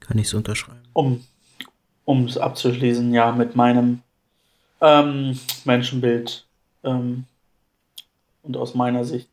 [0.01, 0.83] Kann ich so unterschreiben.
[0.93, 4.03] Um es abzuschließen, ja, mit meinem
[4.81, 6.47] ähm, Menschenbild
[6.85, 7.25] ähm,
[8.43, 9.29] und aus meiner Sicht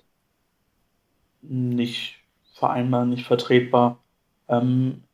[1.41, 2.18] nicht
[2.53, 3.99] vereinbar, nicht vertretbar.
[4.49, 5.05] Ähm,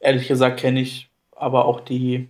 [0.00, 2.28] ehrlich gesagt kenne ich aber auch die,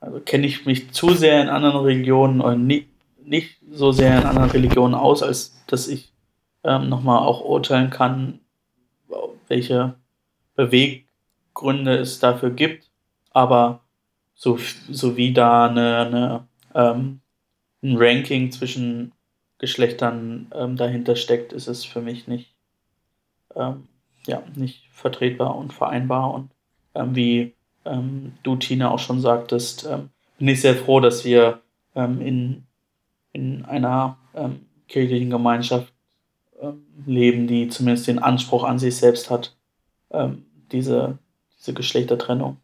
[0.00, 2.88] also kenne ich mich zu sehr in anderen Religionen und nicht,
[3.22, 6.12] nicht so sehr in anderen Religionen aus, als dass ich
[6.64, 8.40] ähm, nochmal auch urteilen kann,
[9.48, 9.94] welche
[10.54, 12.90] Beweggründe es dafür gibt.
[13.30, 13.80] Aber
[14.34, 14.58] so,
[14.90, 17.20] so wie da eine, eine ähm,
[17.82, 19.12] ein Ranking zwischen
[19.58, 22.54] Geschlechtern ähm, dahinter steckt, ist es für mich nicht,
[23.54, 23.88] ähm,
[24.26, 26.32] ja, nicht vertretbar und vereinbar.
[26.34, 26.50] Und
[26.94, 31.60] ähm, wie ähm, du, Tina, auch schon sagtest, ähm, bin ich sehr froh, dass wir
[31.94, 32.64] in,
[33.32, 34.16] in einer
[34.86, 35.92] kirchlichen Gemeinschaft
[37.06, 39.56] leben, die zumindest den Anspruch an sich selbst hat,
[40.70, 41.18] diese,
[41.58, 42.58] diese Geschlechtertrennung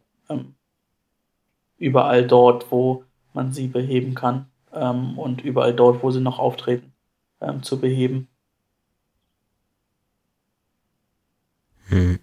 [1.84, 6.92] überall dort, wo man sie beheben kann ähm, und überall dort, wo sie noch auftreten,
[7.40, 8.28] ähm, zu beheben.
[11.88, 12.18] Hm.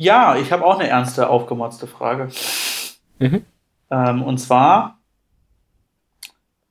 [0.00, 2.30] Ja, ich habe auch eine ernste, aufgemotzte Frage.
[3.18, 3.44] Mhm.
[3.90, 4.98] Ähm, und zwar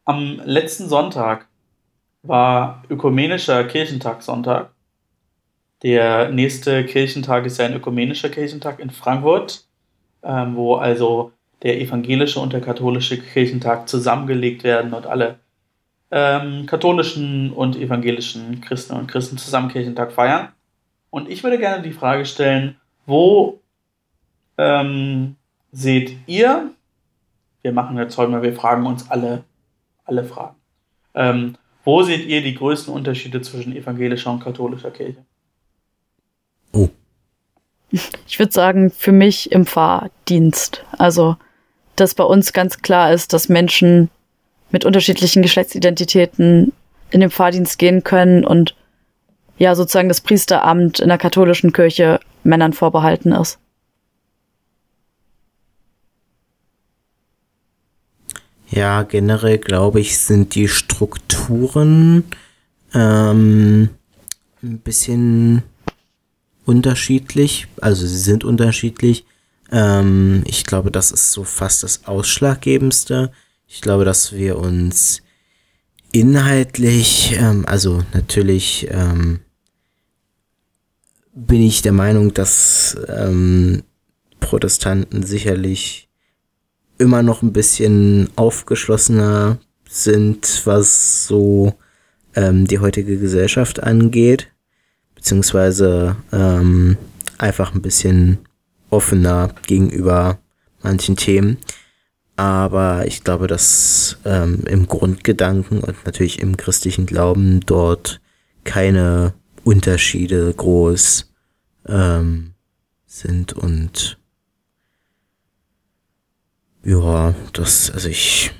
[0.03, 1.47] am letzten Sonntag
[2.23, 4.71] war ökumenischer Kirchentagssonntag.
[5.83, 9.67] Der nächste Kirchentag ist ja ein ökumenischer Kirchentag in Frankfurt,
[10.23, 15.37] ähm, wo also der evangelische und der katholische Kirchentag zusammengelegt werden und alle
[16.09, 20.49] ähm, katholischen und evangelischen Christen und Christen zusammen Kirchentag feiern.
[21.11, 22.79] Und ich würde gerne die Frage stellen,
[23.09, 23.59] wo
[24.57, 25.35] ähm,
[25.71, 26.71] seht ihr,
[27.61, 29.43] wir machen jetzt heute mal, wir fragen uns alle,
[30.05, 30.55] alle Fragen,
[31.15, 35.25] ähm, wo seht ihr die größten Unterschiede zwischen evangelischer und katholischer Kirche?
[36.71, 36.89] Oh.
[38.27, 40.85] Ich würde sagen, für mich im Fahrdienst.
[40.97, 41.35] Also,
[41.95, 44.11] dass bei uns ganz klar ist, dass Menschen
[44.69, 46.73] mit unterschiedlichen Geschlechtsidentitäten
[47.09, 48.75] in den Fahrdienst gehen können und
[49.57, 53.59] ja, sozusagen das Priesteramt in der katholischen Kirche Männern vorbehalten ist.
[58.69, 62.23] Ja, generell glaube ich, sind die Strukturen
[62.93, 63.89] ähm,
[64.61, 65.63] ein bisschen
[66.65, 69.25] unterschiedlich, also sie sind unterschiedlich.
[69.71, 73.31] Ähm, ich glaube, das ist so fast das Ausschlaggebendste.
[73.67, 75.23] Ich glaube, dass wir uns
[76.11, 79.39] inhaltlich, ähm, also natürlich ähm,
[81.47, 83.83] bin ich der Meinung, dass ähm,
[84.39, 86.09] Protestanten sicherlich
[86.97, 89.57] immer noch ein bisschen aufgeschlossener
[89.89, 91.73] sind, was so
[92.35, 94.51] ähm, die heutige Gesellschaft angeht
[95.19, 96.97] beziehungsweise ähm,
[97.37, 98.39] einfach ein bisschen
[98.89, 100.39] offener gegenüber
[100.81, 101.57] manchen Themen.
[102.37, 108.21] Aber ich glaube, dass ähm, im Grundgedanken und natürlich im christlichen Glauben dort
[108.63, 109.33] keine
[109.65, 111.28] Unterschiede groß
[111.87, 112.53] ähm,
[113.05, 114.17] sind und
[116.83, 118.51] ja, das, also ich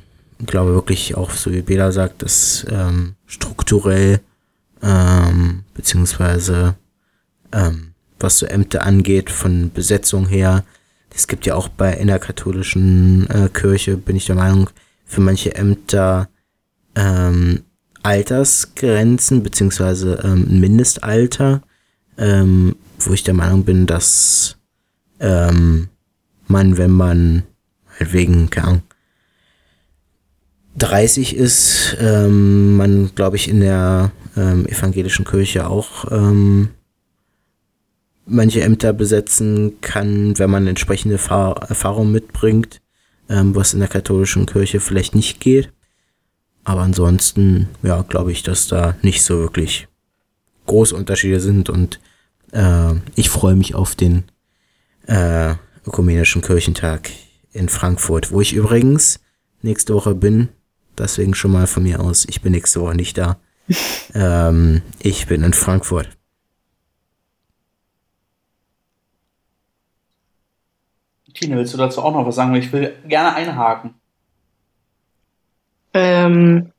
[0.46, 4.22] glaube wirklich auch, so wie Bela sagt, dass ähm, strukturell
[4.82, 6.76] ähm, beziehungsweise
[7.52, 10.66] ähm, was so Ämter angeht, von Besetzung her.
[11.14, 14.70] Es gibt ja auch bei innerkatholischen äh, Kirche, bin ich der Meinung,
[15.06, 16.30] für manche Ämter
[16.96, 17.64] ähm,
[18.04, 21.62] Altersgrenzen beziehungsweise ähm, Mindestalter,
[22.18, 24.58] ähm, wo ich der Meinung bin, dass
[25.20, 25.90] ähm,
[26.48, 27.44] man, wenn man
[28.00, 28.82] wegen, keine Ahnung,
[30.78, 36.70] 30 ist, ähm, man, glaube ich, in der ähm, evangelischen Kirche auch ähm,
[38.26, 42.82] manche Ämter besetzen kann, wenn man entsprechende Fahr Erfahrung mitbringt,
[43.28, 45.72] ähm, was in der katholischen Kirche vielleicht nicht geht.
[46.64, 49.88] Aber ansonsten, ja, glaube ich, dass da nicht so wirklich
[50.68, 52.00] große Unterschiede sind und
[52.52, 54.26] äh, ich freue mich auf den
[55.08, 57.10] äh, ökumenischen Kirchentag
[57.52, 59.20] in Frankfurt, wo ich übrigens
[59.62, 60.50] nächste Woche bin.
[60.98, 63.38] Deswegen schon mal von mir aus, ich bin nächste Woche nicht da.
[64.14, 66.10] ähm, ich bin in Frankfurt.
[71.34, 72.54] Tine, willst du dazu auch noch was sagen?
[72.56, 73.94] Ich will gerne einhaken.
[75.94, 76.72] Ähm,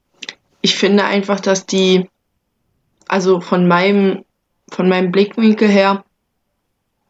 [0.60, 2.08] ich finde einfach, dass die,
[3.08, 4.24] also von meinem,
[4.70, 6.04] von meinem Blickwinkel her,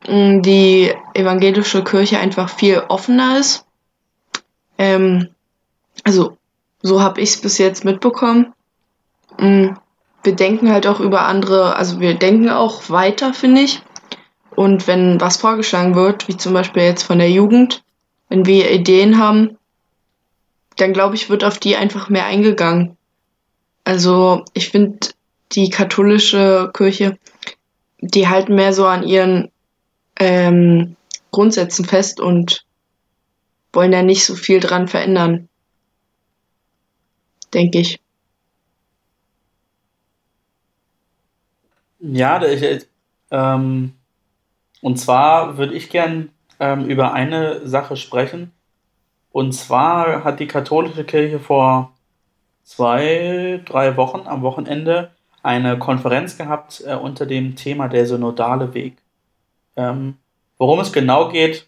[0.07, 3.67] die evangelische Kirche einfach viel offener ist.
[4.79, 5.29] Ähm,
[6.05, 6.39] also
[6.83, 8.55] so habe ich es bis jetzt mitbekommen.
[9.37, 13.83] Wir denken halt auch über andere, also wir denken auch weiter, finde ich.
[14.55, 17.83] Und wenn was vorgeschlagen wird, wie zum Beispiel jetzt von der Jugend,
[18.29, 19.57] wenn wir Ideen haben,
[20.77, 22.97] dann glaube ich, wird auf die einfach mehr eingegangen.
[23.85, 24.99] Also ich finde,
[25.53, 27.19] die katholische Kirche,
[28.01, 29.51] die halten mehr so an ihren
[30.19, 30.97] ähm,
[31.31, 32.65] Grundsätzen fest und
[33.73, 35.49] wollen da nicht so viel dran verändern.
[37.53, 38.01] Denke ich.
[42.01, 42.87] Ja, ich,
[43.31, 43.93] ähm,
[44.81, 48.53] und zwar würde ich gern ähm, über eine Sache sprechen.
[49.33, 51.93] Und zwar hat die katholische Kirche vor
[52.65, 55.13] zwei, drei Wochen am Wochenende
[55.43, 58.97] eine Konferenz gehabt äh, unter dem Thema der synodale Weg.
[59.77, 60.17] Ähm,
[60.59, 61.67] worum es genau geht,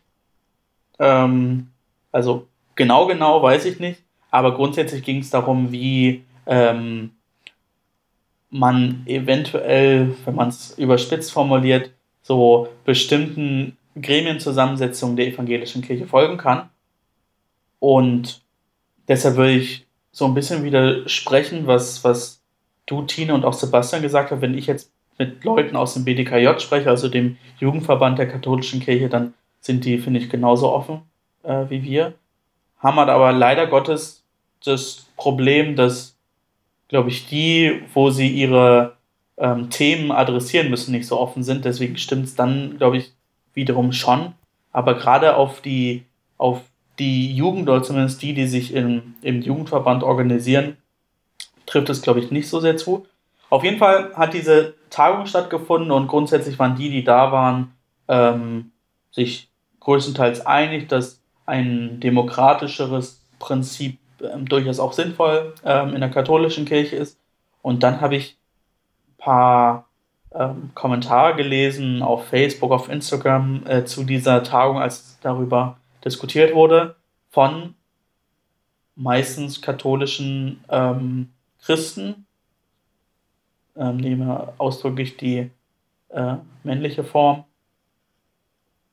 [0.99, 1.69] ähm,
[2.11, 7.13] also genau genau weiß ich nicht, aber grundsätzlich ging es darum, wie ähm,
[8.51, 16.69] man eventuell, wenn man es überspitzt formuliert, so bestimmten Gremienzusammensetzungen der evangelischen Kirche folgen kann.
[17.79, 18.43] Und
[19.09, 22.42] deshalb würde ich so ein bisschen widersprechen, was, was
[22.87, 24.43] du, Tine und auch Sebastian gesagt habt.
[24.43, 29.09] Wenn ich jetzt mit Leuten aus dem BDKJ spreche, also dem Jugendverband der katholischen Kirche,
[29.09, 31.03] dann sind die, finde ich, genauso offen
[31.43, 32.15] äh, wie wir.
[32.79, 34.25] Haben halt aber leider Gottes
[34.65, 36.17] das Problem, dass,
[36.89, 38.97] glaube ich, die, wo sie ihre
[39.37, 41.65] ähm, Themen adressieren müssen, nicht so offen sind.
[41.65, 43.13] Deswegen stimmt es dann, glaube ich,
[43.55, 44.35] wiederum schon.
[44.73, 46.05] Aber gerade auf die,
[46.39, 46.61] auf
[46.99, 50.77] die Jugend oder zumindest die, die sich im, im Jugendverband organisieren,
[51.67, 53.07] trifft es, glaube ich, nicht so sehr zu.
[53.51, 57.75] Auf jeden Fall hat diese Tagung stattgefunden und grundsätzlich waren die, die da waren,
[58.09, 58.73] ähm,
[59.11, 59.51] sich
[59.81, 66.97] größtenteils einig, dass ein demokratischeres Prinzip ähm, durchaus auch sinnvoll ähm, in der katholischen Kirche
[66.97, 67.19] ist.
[67.63, 68.37] Und dann habe ich
[69.23, 69.87] paar
[70.35, 76.97] ähm, Kommentare gelesen auf Facebook, auf Instagram äh, zu dieser Tagung, als darüber diskutiert wurde,
[77.31, 77.75] von
[78.97, 81.31] meistens katholischen ähm,
[81.65, 82.27] Christen,
[83.77, 85.51] ähm, nehmen wir ausdrücklich die
[86.09, 86.35] äh,
[86.65, 87.45] männliche Form,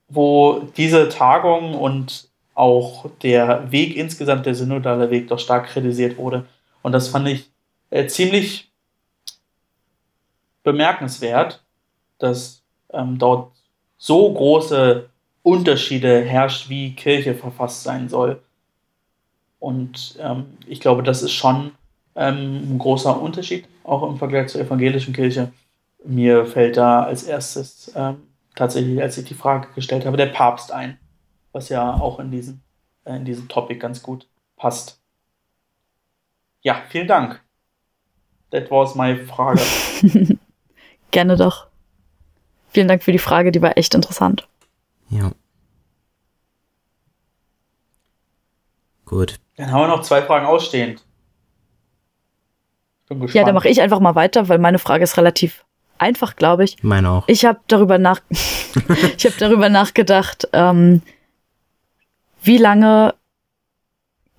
[0.08, 6.46] wo diese Tagung und auch der Weg insgesamt, der synodale Weg, doch stark kritisiert wurde.
[6.82, 7.50] Und das fand ich
[7.90, 8.72] äh, ziemlich
[10.64, 11.64] bemerkenswert,
[12.18, 12.62] dass
[12.92, 13.52] ähm, dort
[13.98, 15.10] so große
[15.42, 18.42] Unterschiede herrscht, wie Kirche verfasst sein soll.
[19.60, 21.72] Und ähm, ich glaube, das ist schon
[22.20, 25.52] ein großer Unterschied, auch im Vergleich zur evangelischen Kirche.
[26.06, 30.72] Mir fällt da als erstes ähm, tatsächlich, als ich die Frage gestellt habe, der Papst
[30.72, 30.98] ein,
[31.52, 32.62] was ja auch in diesem,
[33.06, 35.02] äh, in diesem Topic ganz gut passt.
[36.62, 37.42] Ja, vielen Dank.
[38.52, 39.62] That was my Frage.
[41.12, 41.68] Gerne doch.
[42.70, 44.48] Vielen Dank für die Frage, die war echt interessant.
[45.10, 45.32] Ja.
[49.06, 49.40] Gut.
[49.56, 51.04] Dann haben wir noch zwei Fragen ausstehend.
[53.10, 55.66] Ja, dann mache ich einfach mal weiter, weil meine Frage ist relativ
[55.98, 56.84] einfach, glaube ich.
[56.84, 57.24] Meine auch.
[57.28, 61.02] Ich habe darüber nach ich habe darüber nachgedacht, ähm,
[62.42, 63.14] wie lange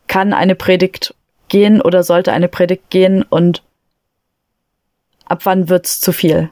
[0.06, 1.14] kann eine Predigt
[1.48, 3.62] gehen oder sollte eine Predigt gehen und
[5.24, 6.50] ab wann wird's zu viel?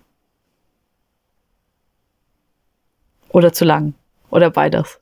[3.30, 3.94] Oder zu lang?
[4.30, 5.00] Oder beides?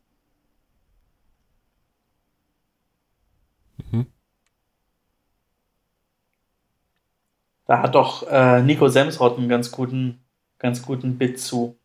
[7.66, 10.24] Da hat doch äh, Nico Semsrott einen ganz guten,
[10.58, 11.76] ganz guten Bit zu.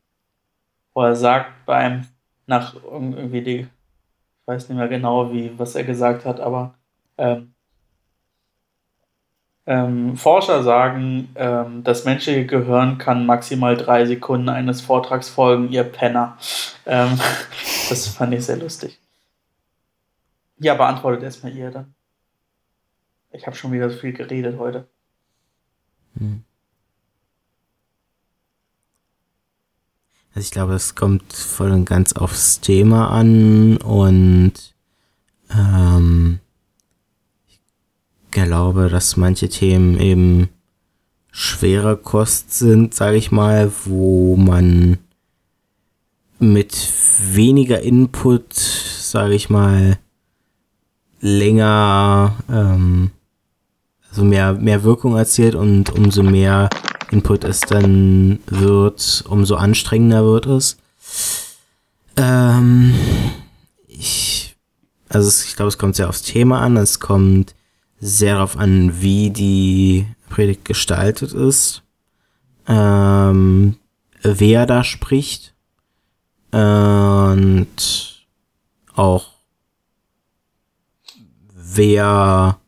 [0.94, 2.08] Wo er sagt, beim
[2.46, 3.68] nach irgendwie die, ich
[4.48, 6.76] weiß nicht mehr genau, wie, was er gesagt hat, aber
[7.18, 7.54] ähm,
[9.68, 15.84] ähm, Forscher sagen, ähm, das menschliche Gehirn kann maximal drei Sekunden eines Vortrags folgen, ihr
[15.84, 16.38] Penner.
[16.86, 17.20] Ähm,
[17.90, 19.00] das fand ich sehr lustig.
[20.58, 21.94] Ja, beantwortet erstmal ihr dann.
[23.32, 24.88] Ich habe schon wieder so viel geredet heute.
[26.18, 26.44] Hm.
[30.34, 34.54] Also ich glaube, es kommt voll und ganz aufs Thema an und
[35.50, 36.40] ähm,
[38.32, 40.50] glaube, dass manche Themen eben
[41.32, 44.98] schwerer Kost sind, sage ich mal, wo man
[46.40, 46.76] mit
[47.34, 50.00] weniger Input, sage ich mal,
[51.20, 53.12] länger, ähm,
[54.12, 56.70] also mehr, mehr Wirkung erzielt und umso mehr
[57.12, 60.78] Input es dann wird, umso anstrengender wird es.
[62.18, 62.94] Ähm,
[63.88, 64.56] ich,
[65.10, 67.56] also ich glaube, es kommt sehr aufs Thema an, es kommt
[68.00, 71.84] sehr darauf an, wie die Predigt gestaltet ist,
[72.68, 73.78] ähm,
[74.22, 75.54] wer da spricht
[76.52, 78.26] und
[78.94, 79.28] auch
[81.54, 82.61] wer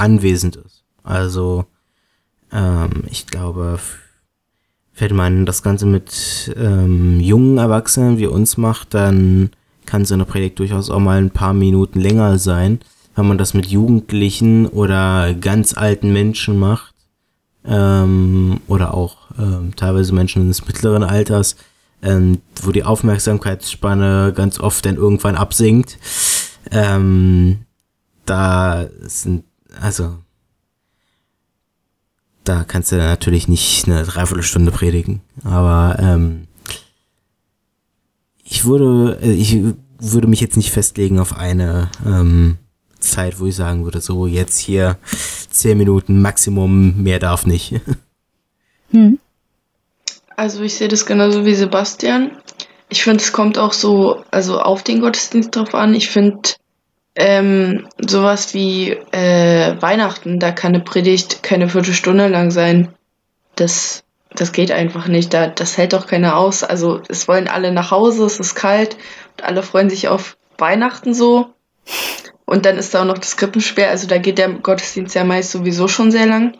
[0.00, 0.84] anwesend ist.
[1.02, 1.66] Also
[2.52, 3.78] ähm, ich glaube,
[4.96, 9.50] wenn man das Ganze mit ähm, jungen Erwachsenen wie uns macht, dann
[9.86, 12.80] kann so eine Predigt durchaus auch mal ein paar Minuten länger sein
[13.16, 16.94] wenn man das mit Jugendlichen oder ganz alten Menschen macht,
[17.66, 21.56] ähm, oder auch ähm, teilweise Menschen des mittleren Alters,
[22.02, 25.98] ähm, wo die Aufmerksamkeitsspanne ganz oft dann irgendwann absinkt.
[26.70, 27.58] Ähm,
[28.24, 29.44] da sind,
[29.80, 30.18] also,
[32.44, 36.46] da kannst du natürlich nicht eine Dreiviertelstunde predigen, aber ähm,
[38.42, 39.58] ich würde, äh, ich
[39.98, 42.58] würde mich jetzt nicht festlegen auf eine ähm,
[42.98, 44.98] Zeit, wo ich sagen würde, so jetzt hier
[45.50, 47.80] zehn Minuten Maximum, mehr darf nicht.
[48.92, 49.20] Hm.
[50.34, 52.32] Also ich sehe das genauso wie Sebastian.
[52.88, 55.94] Ich finde, es kommt auch so, also auf den Gottesdienst drauf an.
[55.94, 56.54] Ich finde,
[57.16, 62.94] ähm, sowas wie äh, Weihnachten, da kann eine Predigt keine Viertelstunde lang sein.
[63.56, 64.04] Das,
[64.34, 65.34] das geht einfach nicht.
[65.34, 66.62] Da, das hält doch keiner aus.
[66.62, 68.96] Also es wollen alle nach Hause, es ist kalt
[69.36, 71.52] und alle freuen sich auf Weihnachten so.
[72.44, 75.52] Und dann ist da auch noch das Krippenspiel, also da geht der Gottesdienst ja meist
[75.52, 76.54] sowieso schon sehr lang.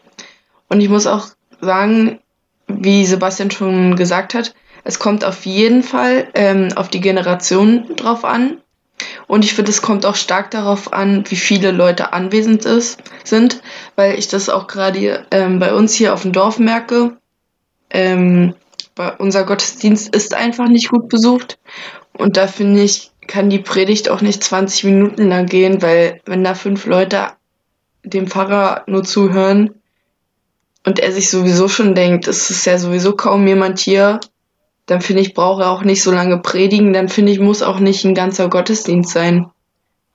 [0.69, 1.27] Und ich muss auch
[1.61, 2.21] sagen,
[2.69, 8.25] wie Sebastian schon gesagt hat, es kommt auf jeden Fall ähm, auf die Generation drauf
[8.25, 8.59] an.
[9.27, 13.63] Und ich finde, es kommt auch stark darauf an, wie viele Leute anwesend ist, sind,
[13.97, 17.17] weil ich das auch gerade ähm, bei uns hier auf dem Dorf merke.
[17.91, 18.55] Ähm,
[19.19, 21.59] unser Gottesdienst ist einfach nicht gut besucht.
[22.13, 26.45] Und da finde ich, kann die Predigt auch nicht 20 Minuten lang gehen, weil wenn
[26.45, 27.29] da fünf Leute
[28.03, 29.75] dem Pfarrer nur zuhören
[30.85, 34.21] und er sich sowieso schon denkt, es ist ja sowieso kaum jemand hier,
[34.87, 37.79] dann finde ich, braucht er auch nicht so lange predigen, dann finde ich, muss auch
[37.79, 39.51] nicht ein ganzer Gottesdienst sein.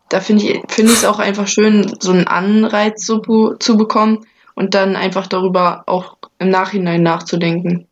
[0.10, 4.96] Da finde ich, es auch einfach schön, so einen Anreiz zu, zu bekommen und dann
[4.96, 7.88] einfach darüber auch im Nachhinein nachzudenken.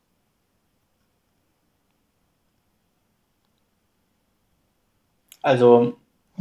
[5.42, 5.98] Also,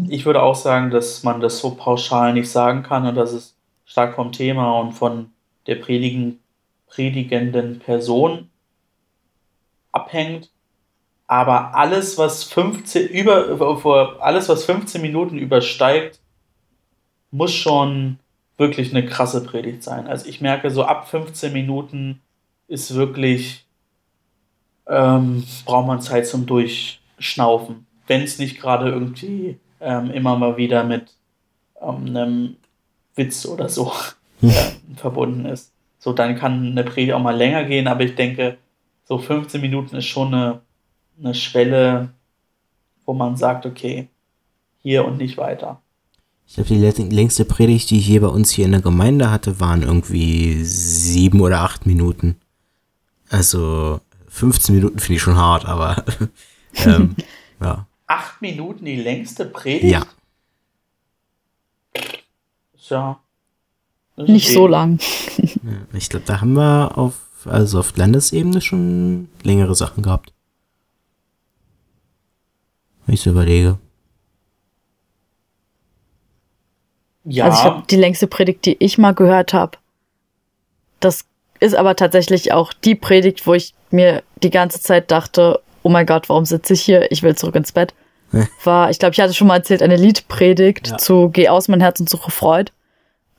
[0.08, 3.56] ich würde auch sagen, dass man das so pauschal nicht sagen kann und dass es
[3.84, 5.32] stark vom Thema und von
[5.66, 6.38] der predigen,
[6.86, 8.48] predigenden Person
[9.92, 10.50] abhängt.
[11.26, 16.20] Aber alles, was 15, über, alles, was 15 Minuten übersteigt,
[17.30, 18.18] muss schon
[18.58, 20.06] wirklich eine krasse Predigt sein.
[20.06, 22.20] Also ich merke, so ab 15 Minuten
[22.68, 23.64] ist wirklich,
[24.86, 30.84] ähm, braucht man Zeit zum Durchschnaufen wenn es nicht gerade irgendwie ähm, immer mal wieder
[30.84, 31.14] mit
[31.80, 32.56] ähm, einem
[33.14, 33.92] Witz oder so
[34.42, 34.50] äh,
[34.96, 35.72] verbunden ist.
[35.98, 38.58] So, dann kann eine Predigt auch mal länger gehen, aber ich denke,
[39.04, 40.60] so 15 Minuten ist schon eine,
[41.18, 42.10] eine Schwelle,
[43.04, 44.08] wo man sagt, okay,
[44.82, 45.80] hier und nicht weiter.
[46.46, 49.60] Ich glaube, die längste Predigt, die ich hier bei uns hier in der Gemeinde hatte,
[49.60, 52.36] waren irgendwie sieben oder acht Minuten.
[53.30, 56.04] Also 15 Minuten finde ich schon hart, aber
[56.84, 57.16] ähm,
[57.60, 59.84] ja acht Minuten die längste Predigt?
[59.84, 60.06] Ja.
[62.88, 63.20] Ja.
[64.16, 64.98] Nicht so lang.
[65.92, 67.14] ich glaube, da haben wir auf,
[67.46, 70.32] also auf Landesebene schon längere Sachen gehabt.
[73.06, 73.78] wenn ich so überlege.
[77.24, 77.44] Ja.
[77.44, 79.78] Also ich glaube, die längste Predigt, die ich mal gehört habe,
[81.00, 81.24] das
[81.60, 86.06] ist aber tatsächlich auch die Predigt, wo ich mir die ganze Zeit dachte, oh mein
[86.06, 87.10] Gott, warum sitze ich hier?
[87.12, 87.94] Ich will zurück ins Bett.
[88.64, 90.98] War, ich glaube, ich hatte schon mal erzählt, eine Liedpredigt ja.
[90.98, 92.72] zu Geh aus mein Herz und suche Freud.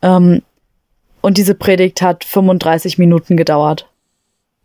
[0.02, 0.44] Ähm,
[1.22, 3.90] und diese Predigt hat 35 Minuten gedauert.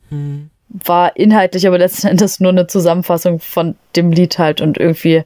[0.08, 0.50] Hm.
[0.68, 5.24] War inhaltlich aber letzten Endes nur eine Zusammenfassung von dem Lied halt und irgendwie,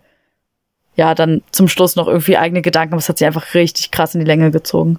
[0.94, 4.14] ja, dann zum Schluss noch irgendwie eigene Gedanken, aber es hat sich einfach richtig krass
[4.14, 4.98] in die Länge gezogen.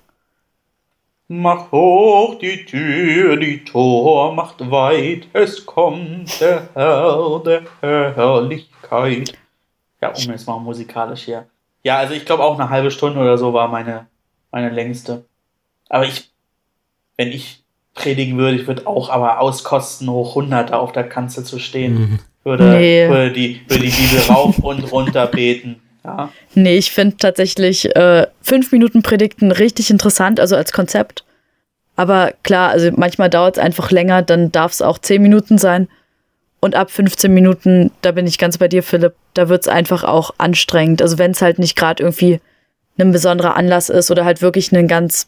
[1.29, 9.33] Mach hoch die Tür, die Tor macht weit, es kommt der Herr der Herrlichkeit.
[10.01, 11.47] Ja, um jetzt mal musikalisch hier.
[11.83, 14.07] Ja, also ich glaube auch eine halbe Stunde oder so war meine,
[14.51, 15.25] meine längste.
[15.87, 16.31] Aber ich,
[17.15, 17.62] wenn ich
[17.93, 21.93] predigen würde, ich würde auch aber auskosten, hoch 100 da auf der Kanzel zu stehen.
[21.93, 22.19] Mhm.
[22.43, 23.07] Würde, nee.
[23.07, 25.81] würde, die, würde die Bibel rauf und runter beten.
[26.03, 26.29] Ja.
[26.53, 31.23] Nee, ich finde tatsächlich äh, fünf Minuten Predigten richtig interessant, also als Konzept.
[31.95, 35.87] Aber klar, also manchmal dauert es einfach länger, dann darf es auch zehn Minuten sein.
[36.59, 40.03] Und ab 15 Minuten, da bin ich ganz bei dir, Philipp, da wird es einfach
[40.03, 41.01] auch anstrengend.
[41.01, 42.39] Also wenn es halt nicht gerade irgendwie
[42.97, 45.27] ein besonderer Anlass ist oder halt wirklich ein ganz,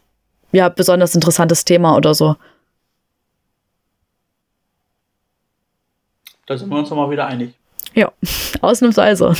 [0.52, 2.36] ja, besonders interessantes Thema oder so.
[6.46, 7.56] Da sind wir uns doch mal wieder einig.
[7.94, 8.12] Ja,
[8.62, 9.34] ausnahmsweise.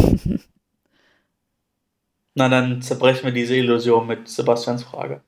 [2.34, 5.22] Na, dann zerbrechen wir diese Illusion mit Sebastians Frage.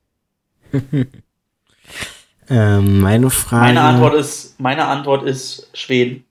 [2.50, 3.66] ähm, meine Frage.
[3.66, 6.26] Meine Antwort ist, meine Antwort ist Schweden.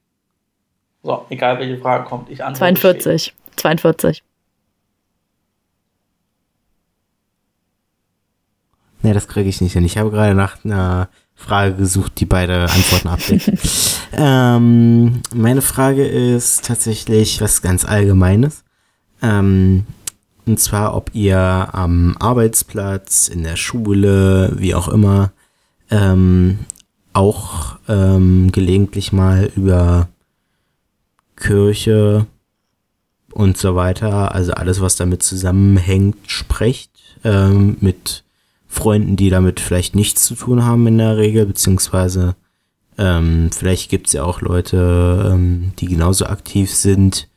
[1.02, 2.58] So, egal welche Frage kommt, ich antworte.
[2.58, 3.22] 42.
[3.24, 3.36] Schweden.
[3.56, 4.22] 42.
[9.02, 9.84] Nee, das kriege ich nicht hin.
[9.84, 13.52] Ich habe gerade nach einer Frage gesucht, die beide Antworten abdeckt.
[14.12, 18.64] ähm, meine Frage ist tatsächlich was ganz Allgemeines.
[19.22, 19.84] Ähm,
[20.46, 25.32] und zwar, ob ihr am Arbeitsplatz, in der Schule, wie auch immer,
[25.90, 26.60] ähm,
[27.12, 30.08] auch ähm, gelegentlich mal über
[31.36, 32.26] Kirche
[33.32, 36.90] und so weiter, also alles, was damit zusammenhängt, sprecht,
[37.24, 38.24] ähm, mit
[38.68, 42.36] Freunden, die damit vielleicht nichts zu tun haben in der Regel, beziehungsweise
[42.98, 47.28] ähm, vielleicht gibt es ja auch Leute, ähm, die genauso aktiv sind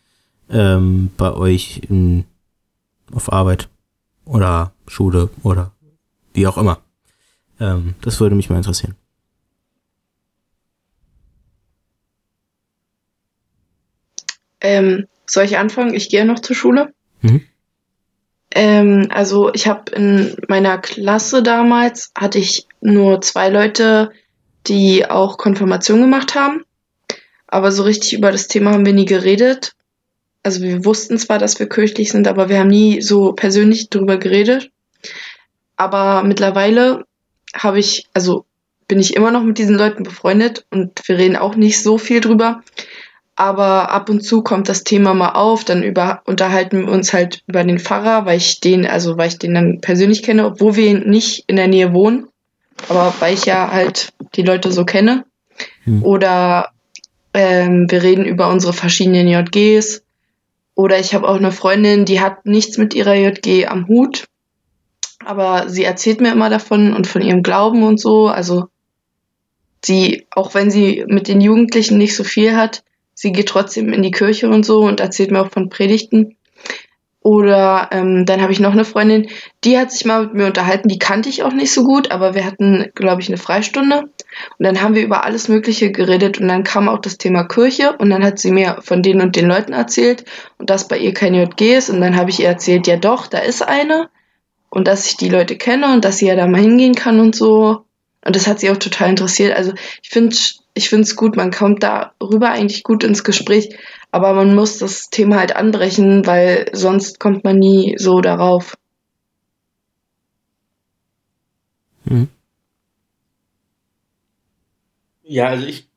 [0.50, 2.26] ähm, bei euch in,
[3.14, 3.70] auf Arbeit
[4.26, 5.72] oder Schule oder
[6.34, 6.80] wie auch immer.
[7.60, 8.96] Ähm, das würde mich mal interessieren.
[14.62, 15.94] Ähm, soll ich anfangen?
[15.94, 16.94] Ich gehe noch zur Schule.
[17.22, 17.42] Mhm.
[18.52, 24.12] Ähm, also ich habe in meiner Klasse damals hatte ich nur zwei Leute,
[24.68, 26.64] die auch Konfirmation gemacht haben.
[27.48, 29.74] Aber so richtig über das Thema haben wir nie geredet.
[30.44, 34.18] Also wir wussten zwar, dass wir kirchlich sind, aber wir haben nie so persönlich drüber
[34.18, 34.72] geredet.
[35.76, 37.06] Aber mittlerweile
[37.54, 38.46] habe ich, also
[38.88, 42.22] bin ich immer noch mit diesen Leuten befreundet und wir reden auch nicht so viel
[42.22, 42.64] drüber
[43.40, 47.42] aber ab und zu kommt das Thema mal auf, dann über, unterhalten wir uns halt
[47.48, 51.00] über den Pfarrer, weil ich den, also weil ich den dann persönlich kenne, obwohl wir
[51.00, 52.28] nicht in der Nähe wohnen,
[52.90, 55.24] aber weil ich ja halt die Leute so kenne.
[55.86, 56.04] Hm.
[56.04, 56.72] Oder
[57.34, 60.04] ähm, wir reden über unsere verschiedenen JGs.
[60.76, 64.26] Oder ich habe auch eine Freundin, die hat nichts mit ihrer JG am Hut,
[65.24, 68.28] aber sie erzählt mir immer davon und von ihrem Glauben und so.
[68.28, 68.68] Also
[69.82, 72.84] sie, auch wenn sie mit den Jugendlichen nicht so viel hat,
[73.20, 76.38] sie geht trotzdem in die Kirche und so und erzählt mir auch von Predigten.
[77.22, 79.28] Oder ähm, dann habe ich noch eine Freundin,
[79.66, 82.34] die hat sich mal mit mir unterhalten, die kannte ich auch nicht so gut, aber
[82.34, 84.04] wir hatten, glaube ich, eine Freistunde.
[84.04, 87.98] Und dann haben wir über alles Mögliche geredet und dann kam auch das Thema Kirche
[87.98, 90.24] und dann hat sie mir von den und den Leuten erzählt
[90.58, 91.90] und dass bei ihr keine JG ist.
[91.90, 94.10] Und dann habe ich ihr erzählt, ja doch, da ist eine
[94.70, 97.36] und dass ich die Leute kenne und dass sie ja da mal hingehen kann und
[97.36, 97.84] so.
[98.24, 99.58] Und das hat sie auch total interessiert.
[99.58, 100.34] Also ich finde
[100.80, 103.76] ich finde es gut, man kommt darüber eigentlich gut ins Gespräch,
[104.12, 108.78] aber man muss das Thema halt anbrechen, weil sonst kommt man nie so darauf.
[112.06, 112.30] Mhm.
[115.24, 115.90] Ja, also ich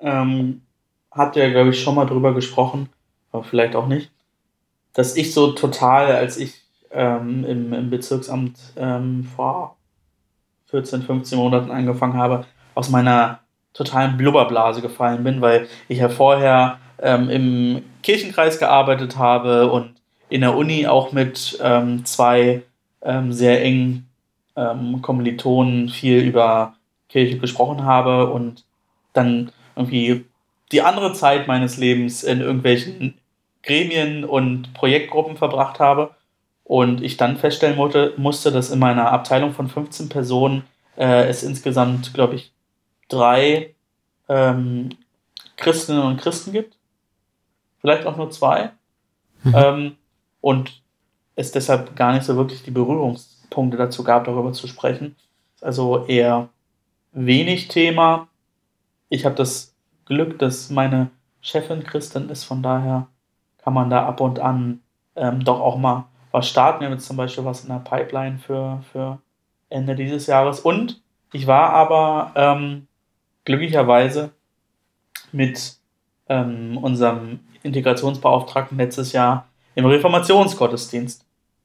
[0.00, 0.62] ähm,
[1.10, 2.88] hatte ja, glaube ich, schon mal drüber gesprochen,
[3.30, 4.10] aber vielleicht auch nicht,
[4.94, 9.76] dass ich so total, als ich ähm, im, im Bezirksamt ähm, vor
[10.68, 13.43] 14, 15 Monaten angefangen habe, aus meiner
[13.74, 19.94] totalen Blubberblase gefallen bin, weil ich ja vorher ähm, im Kirchenkreis gearbeitet habe und
[20.30, 22.62] in der Uni auch mit ähm, zwei
[23.02, 24.08] ähm, sehr engen
[24.56, 26.74] ähm, Kommilitonen viel über
[27.08, 28.64] Kirche gesprochen habe und
[29.12, 30.24] dann irgendwie
[30.72, 33.14] die andere Zeit meines Lebens in irgendwelchen
[33.62, 36.14] Gremien und Projektgruppen verbracht habe
[36.64, 40.64] und ich dann feststellen musste, musste dass in meiner Abteilung von 15 Personen
[40.96, 42.52] äh, es insgesamt, glaube ich,
[43.08, 43.74] drei
[44.28, 44.90] ähm,
[45.56, 46.76] Christinnen und Christen gibt.
[47.80, 48.70] Vielleicht auch nur zwei.
[49.42, 49.54] Mhm.
[49.56, 49.96] Ähm,
[50.40, 50.82] und
[51.36, 55.16] es deshalb gar nicht so wirklich die Berührungspunkte dazu gab, darüber zu sprechen.
[55.60, 56.48] Also eher
[57.12, 58.28] wenig Thema.
[59.08, 59.74] Ich habe das
[60.04, 63.06] Glück, dass meine Chefin Christin ist, von daher
[63.58, 64.80] kann man da ab und an
[65.16, 66.80] ähm, doch auch mal was starten.
[66.80, 69.18] Wir haben jetzt zum Beispiel was in der Pipeline für, für
[69.68, 70.60] Ende dieses Jahres.
[70.60, 71.00] Und
[71.32, 72.86] ich war aber ähm,
[73.44, 74.32] glücklicherweise
[75.32, 75.76] mit
[76.28, 81.24] ähm, unserem Integrationsbeauftragten letztes Jahr im Reformationsgottesdienst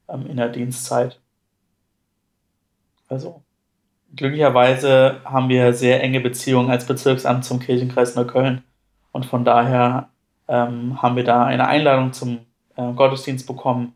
[0.09, 1.19] ähm, in der Dienstzeit.
[3.07, 3.41] Also
[4.15, 8.63] glücklicherweise haben wir sehr enge Beziehungen als Bezirksamt zum Kirchenkreis Neukölln
[9.11, 10.09] und von daher
[10.47, 12.39] ähm, haben wir da eine Einladung zum
[12.75, 13.93] äh, Gottesdienst bekommen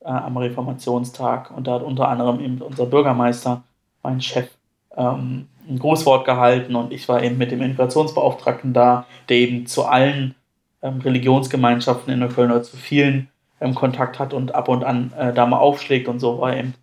[0.00, 3.62] äh, am Reformationstag und da hat unter anderem eben unser Bürgermeister,
[4.02, 4.48] mein Chef,
[4.96, 9.84] ähm, ein Grußwort gehalten und ich war eben mit dem Integrationsbeauftragten da, der eben zu
[9.84, 10.34] allen
[10.82, 13.28] ähm, Religionsgemeinschaften in Neukölln oder zu vielen
[13.60, 16.74] ähm, Kontakt hat und ab und an äh, da mal aufschlägt und so war eben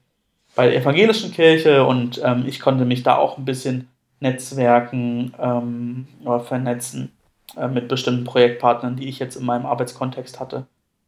[0.55, 3.87] bei der evangelischen Kirche und ähm, ich konnte mich da auch ein bisschen
[4.19, 7.11] netzwerken ähm, oder vernetzen
[7.57, 10.65] äh, mit bestimmten Projektpartnern, die ich jetzt in meinem Arbeitskontext hatte.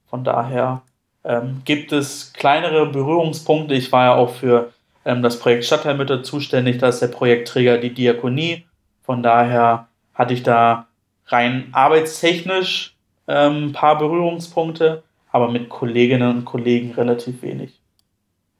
[0.09, 0.82] Von daher
[1.24, 3.74] ähm, gibt es kleinere Berührungspunkte.
[3.74, 4.72] Ich war ja auch für
[5.06, 8.66] ähm, das Projekt Stadtteilmütter zuständig, da ist der Projektträger die Diakonie.
[9.04, 10.88] Von daher hatte ich da
[11.28, 12.95] rein arbeitstechnisch
[13.28, 17.80] ein ähm, paar Berührungspunkte, aber mit Kolleginnen und Kollegen relativ wenig.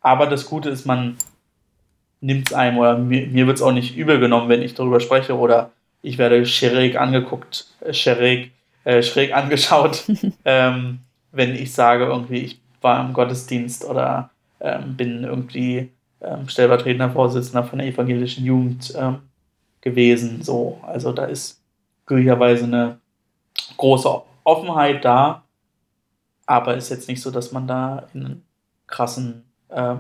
[0.02, 1.18] Aber das Gute ist, man
[2.22, 5.00] nimmt es einem oder mir, mir wird es auch nicht übel genommen, wenn ich darüber
[5.00, 5.72] spreche oder
[6.02, 8.52] ich werde schräg angeguckt, äh, schräg,
[8.84, 10.04] äh, schräg angeschaut,
[10.46, 11.00] ähm,
[11.32, 14.30] wenn ich sage, irgendwie, ich war im Gottesdienst oder
[14.60, 15.89] ähm, bin irgendwie
[16.47, 19.19] stellvertretender Vorsitzender von der evangelischen Jugend ähm,
[19.82, 20.43] gewesen.
[20.43, 21.61] So, also da ist
[22.05, 22.99] glücklicherweise eine
[23.78, 25.43] große Offenheit da,
[26.45, 28.45] aber ist jetzt nicht so, dass man da in einen
[28.88, 29.95] krassen äh,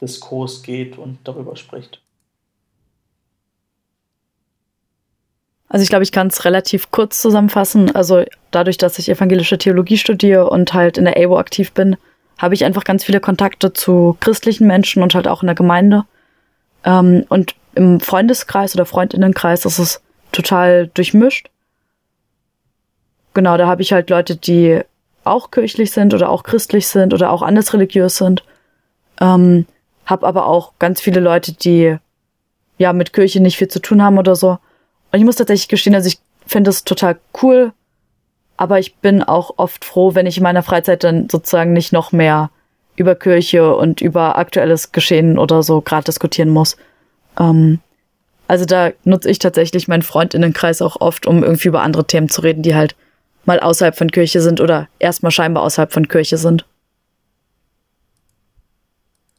[0.00, 2.02] Diskurs geht und darüber spricht.
[5.68, 7.94] Also ich glaube, ich kann es relativ kurz zusammenfassen.
[7.94, 11.96] Also dadurch, dass ich evangelische Theologie studiere und halt in der AWO aktiv bin,
[12.38, 16.04] habe ich einfach ganz viele Kontakte zu christlichen Menschen und halt auch in der Gemeinde.
[16.84, 21.50] Ähm, und im Freundeskreis oder Freundinnenkreis ist es total durchmischt.
[23.34, 24.80] Genau, da habe ich halt Leute, die
[25.24, 28.44] auch kirchlich sind oder auch christlich sind oder auch anders religiös sind.
[29.20, 29.66] Ähm,
[30.06, 31.96] hab aber auch ganz viele Leute, die
[32.78, 34.58] ja mit Kirche nicht viel zu tun haben oder so.
[35.12, 37.72] Und ich muss tatsächlich gestehen, also ich finde es total cool,
[38.56, 42.12] aber ich bin auch oft froh, wenn ich in meiner Freizeit dann sozusagen nicht noch
[42.12, 42.50] mehr
[42.96, 46.76] über Kirche und über aktuelles Geschehen oder so gerade diskutieren muss.
[47.38, 47.80] Ähm,
[48.48, 52.40] also da nutze ich tatsächlich meinen Freundinnenkreis auch oft, um irgendwie über andere Themen zu
[52.40, 52.94] reden, die halt
[53.44, 56.64] mal außerhalb von Kirche sind oder erstmal scheinbar außerhalb von Kirche sind.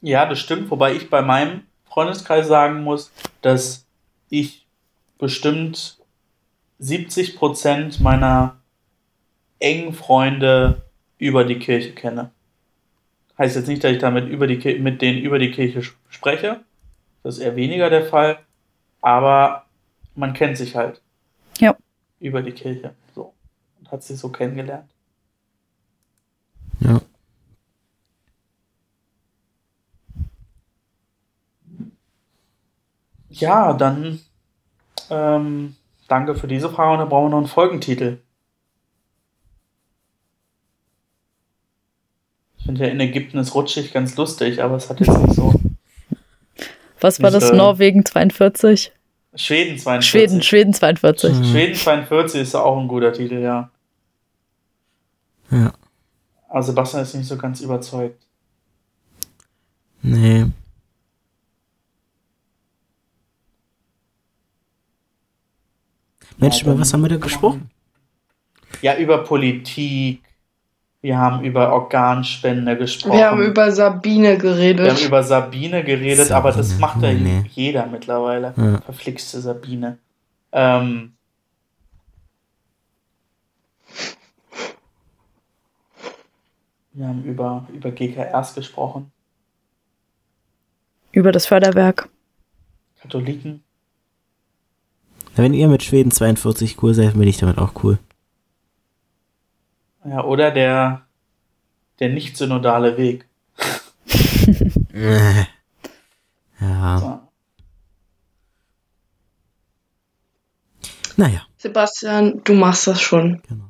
[0.02, 3.12] Ja, das stimmt, wobei ich bei meinem Freundeskreis sagen muss,
[3.42, 3.86] dass
[4.30, 4.66] ich
[5.18, 5.98] bestimmt
[6.80, 8.58] 70 Prozent meiner
[9.60, 10.82] engen Freunde
[11.18, 12.32] über die Kirche kenne.
[13.38, 16.62] Heißt jetzt nicht, dass ich damit über die, mit denen über die Kirche spreche.
[17.24, 18.40] Das ist eher weniger der Fall.
[19.02, 19.66] Aber
[20.16, 21.02] man kennt sich halt.
[21.60, 21.76] Ja.
[22.20, 22.94] Über die Kirche.
[23.14, 23.34] So.
[23.80, 24.90] Und hat sich so kennengelernt.
[26.80, 27.02] Ja.
[33.30, 34.20] Ja, dann
[35.12, 35.76] ähm,
[36.08, 38.18] danke für diese Frage und dann brauchen wir noch einen Folgentitel.
[42.68, 45.54] Finde ja in Ägypten ist rutschig ganz lustig, aber es hat jetzt nicht so.
[47.00, 47.50] Was war das?
[47.50, 48.92] Äh, Norwegen 42?
[49.36, 50.10] Schweden 42.
[50.10, 51.34] Schweden, Schweden 42.
[51.34, 51.44] Mhm.
[51.46, 53.70] Schweden 42 ist auch ein guter Titel, ja.
[55.50, 55.74] Ja.
[56.50, 58.22] Aber Sebastian ist nicht so ganz überzeugt.
[60.02, 60.46] Nee.
[66.38, 67.70] Mensch, über was haben wir da gesprochen?
[68.82, 70.27] Ja, über Politik.
[71.08, 73.18] Wir haben über Organspende gesprochen.
[73.18, 74.88] Wir haben über Sabine geredet.
[74.88, 77.46] Wir haben über Sabine geredet, Sabine, aber das macht ja nee.
[77.54, 78.54] jeder mittlerweile.
[78.58, 78.82] Ja.
[78.82, 80.00] Verflixte Sabine.
[80.52, 81.14] Ähm,
[86.92, 89.10] wir haben über, über GKRs gesprochen.
[91.14, 92.10] Über das Förderwerk.
[93.02, 93.64] Katholiken.
[95.38, 97.98] Wenn ihr mit Schweden 42 cool seid, bin ich damit auch cool.
[100.08, 101.06] Ja, oder der,
[102.00, 103.26] der nicht synodale Weg.
[106.60, 106.98] Ja.
[106.98, 107.20] So.
[111.18, 113.44] Naja, Sebastian, du machst das schon.
[113.48, 113.70] genau.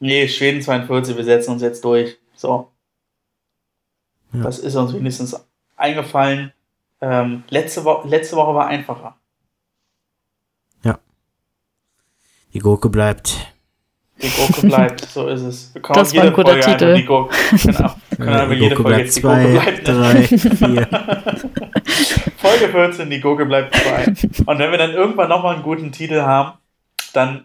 [0.00, 2.16] Nee, Schweden 42, wir setzen uns jetzt durch.
[2.34, 2.72] So.
[4.32, 4.44] Ja.
[4.44, 5.36] Das ist uns wenigstens
[5.76, 6.54] eingefallen.
[7.02, 9.18] Ähm, letzte, Wo letzte Woche war einfacher.
[12.54, 13.52] Die Gurke bleibt.
[14.22, 15.74] Die Gurke bleibt, so ist es.
[15.74, 16.94] Wir Das war ein jede guter Folge Titel.
[16.94, 17.94] Die Gurke, genau.
[18.10, 19.88] Wir können Ja, die jede Gurke Folge jetzt die Gurke zwei, bleibt.
[19.88, 20.88] drei, vier.
[22.36, 24.06] Folge 14, die Gurke bleibt zwei.
[24.46, 26.58] Und wenn wir dann irgendwann nochmal einen guten Titel haben,
[27.12, 27.44] dann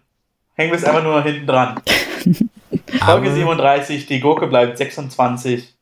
[0.56, 1.80] hängen wir es einfach nur hinten dran.
[3.00, 5.76] Folge Aber, 37, die Gurke bleibt 26.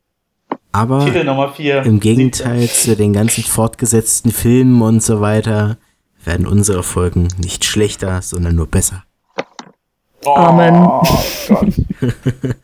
[0.71, 1.83] aber Titel Nummer 4.
[1.83, 5.77] im Gegenteil zu den ganzen fortgesetzten Filmen und so weiter
[6.23, 9.03] werden unsere Folgen nicht schlechter, sondern nur besser.
[10.27, 10.73] Oh, Amen.
[11.47, 11.73] Gott.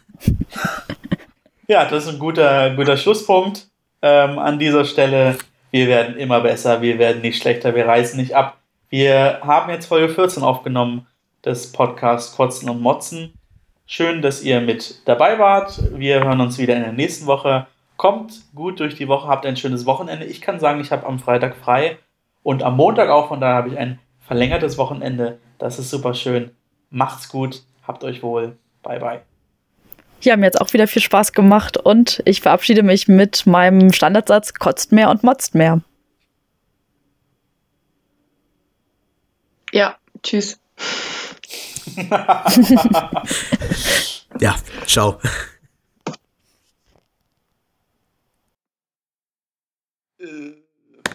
[1.70, 3.68] ja, das ist ein guter, guter Schlusspunkt
[4.02, 5.38] ähm, an dieser Stelle.
[5.72, 8.58] Wir werden immer besser, wir werden nicht schlechter, wir reißen nicht ab.
[8.90, 11.08] Wir haben jetzt Folge 14 aufgenommen
[11.46, 13.34] des Podcasts Kotzen und Motzen.
[13.86, 15.82] Schön, dass ihr mit dabei wart.
[15.98, 17.68] Wir hören uns wieder in der nächsten Woche.
[17.96, 20.26] Kommt gut durch die Woche, habt ein schönes Wochenende.
[20.26, 21.98] Ich kann sagen, ich habe am Freitag frei
[22.44, 25.40] und am Montag auch, von daher habe ich ein verlängertes Wochenende.
[25.60, 26.52] Das ist super schön.
[26.94, 28.56] Macht's gut, habt euch wohl.
[28.84, 29.22] Bye bye.
[30.22, 34.54] Ja, mir jetzt auch wieder viel Spaß gemacht und ich verabschiede mich mit meinem Standardsatz:
[34.54, 35.82] kotzt mehr und motzt mehr.
[39.72, 40.60] Ja, tschüss.
[44.40, 44.56] Ja,
[44.86, 45.20] ciao.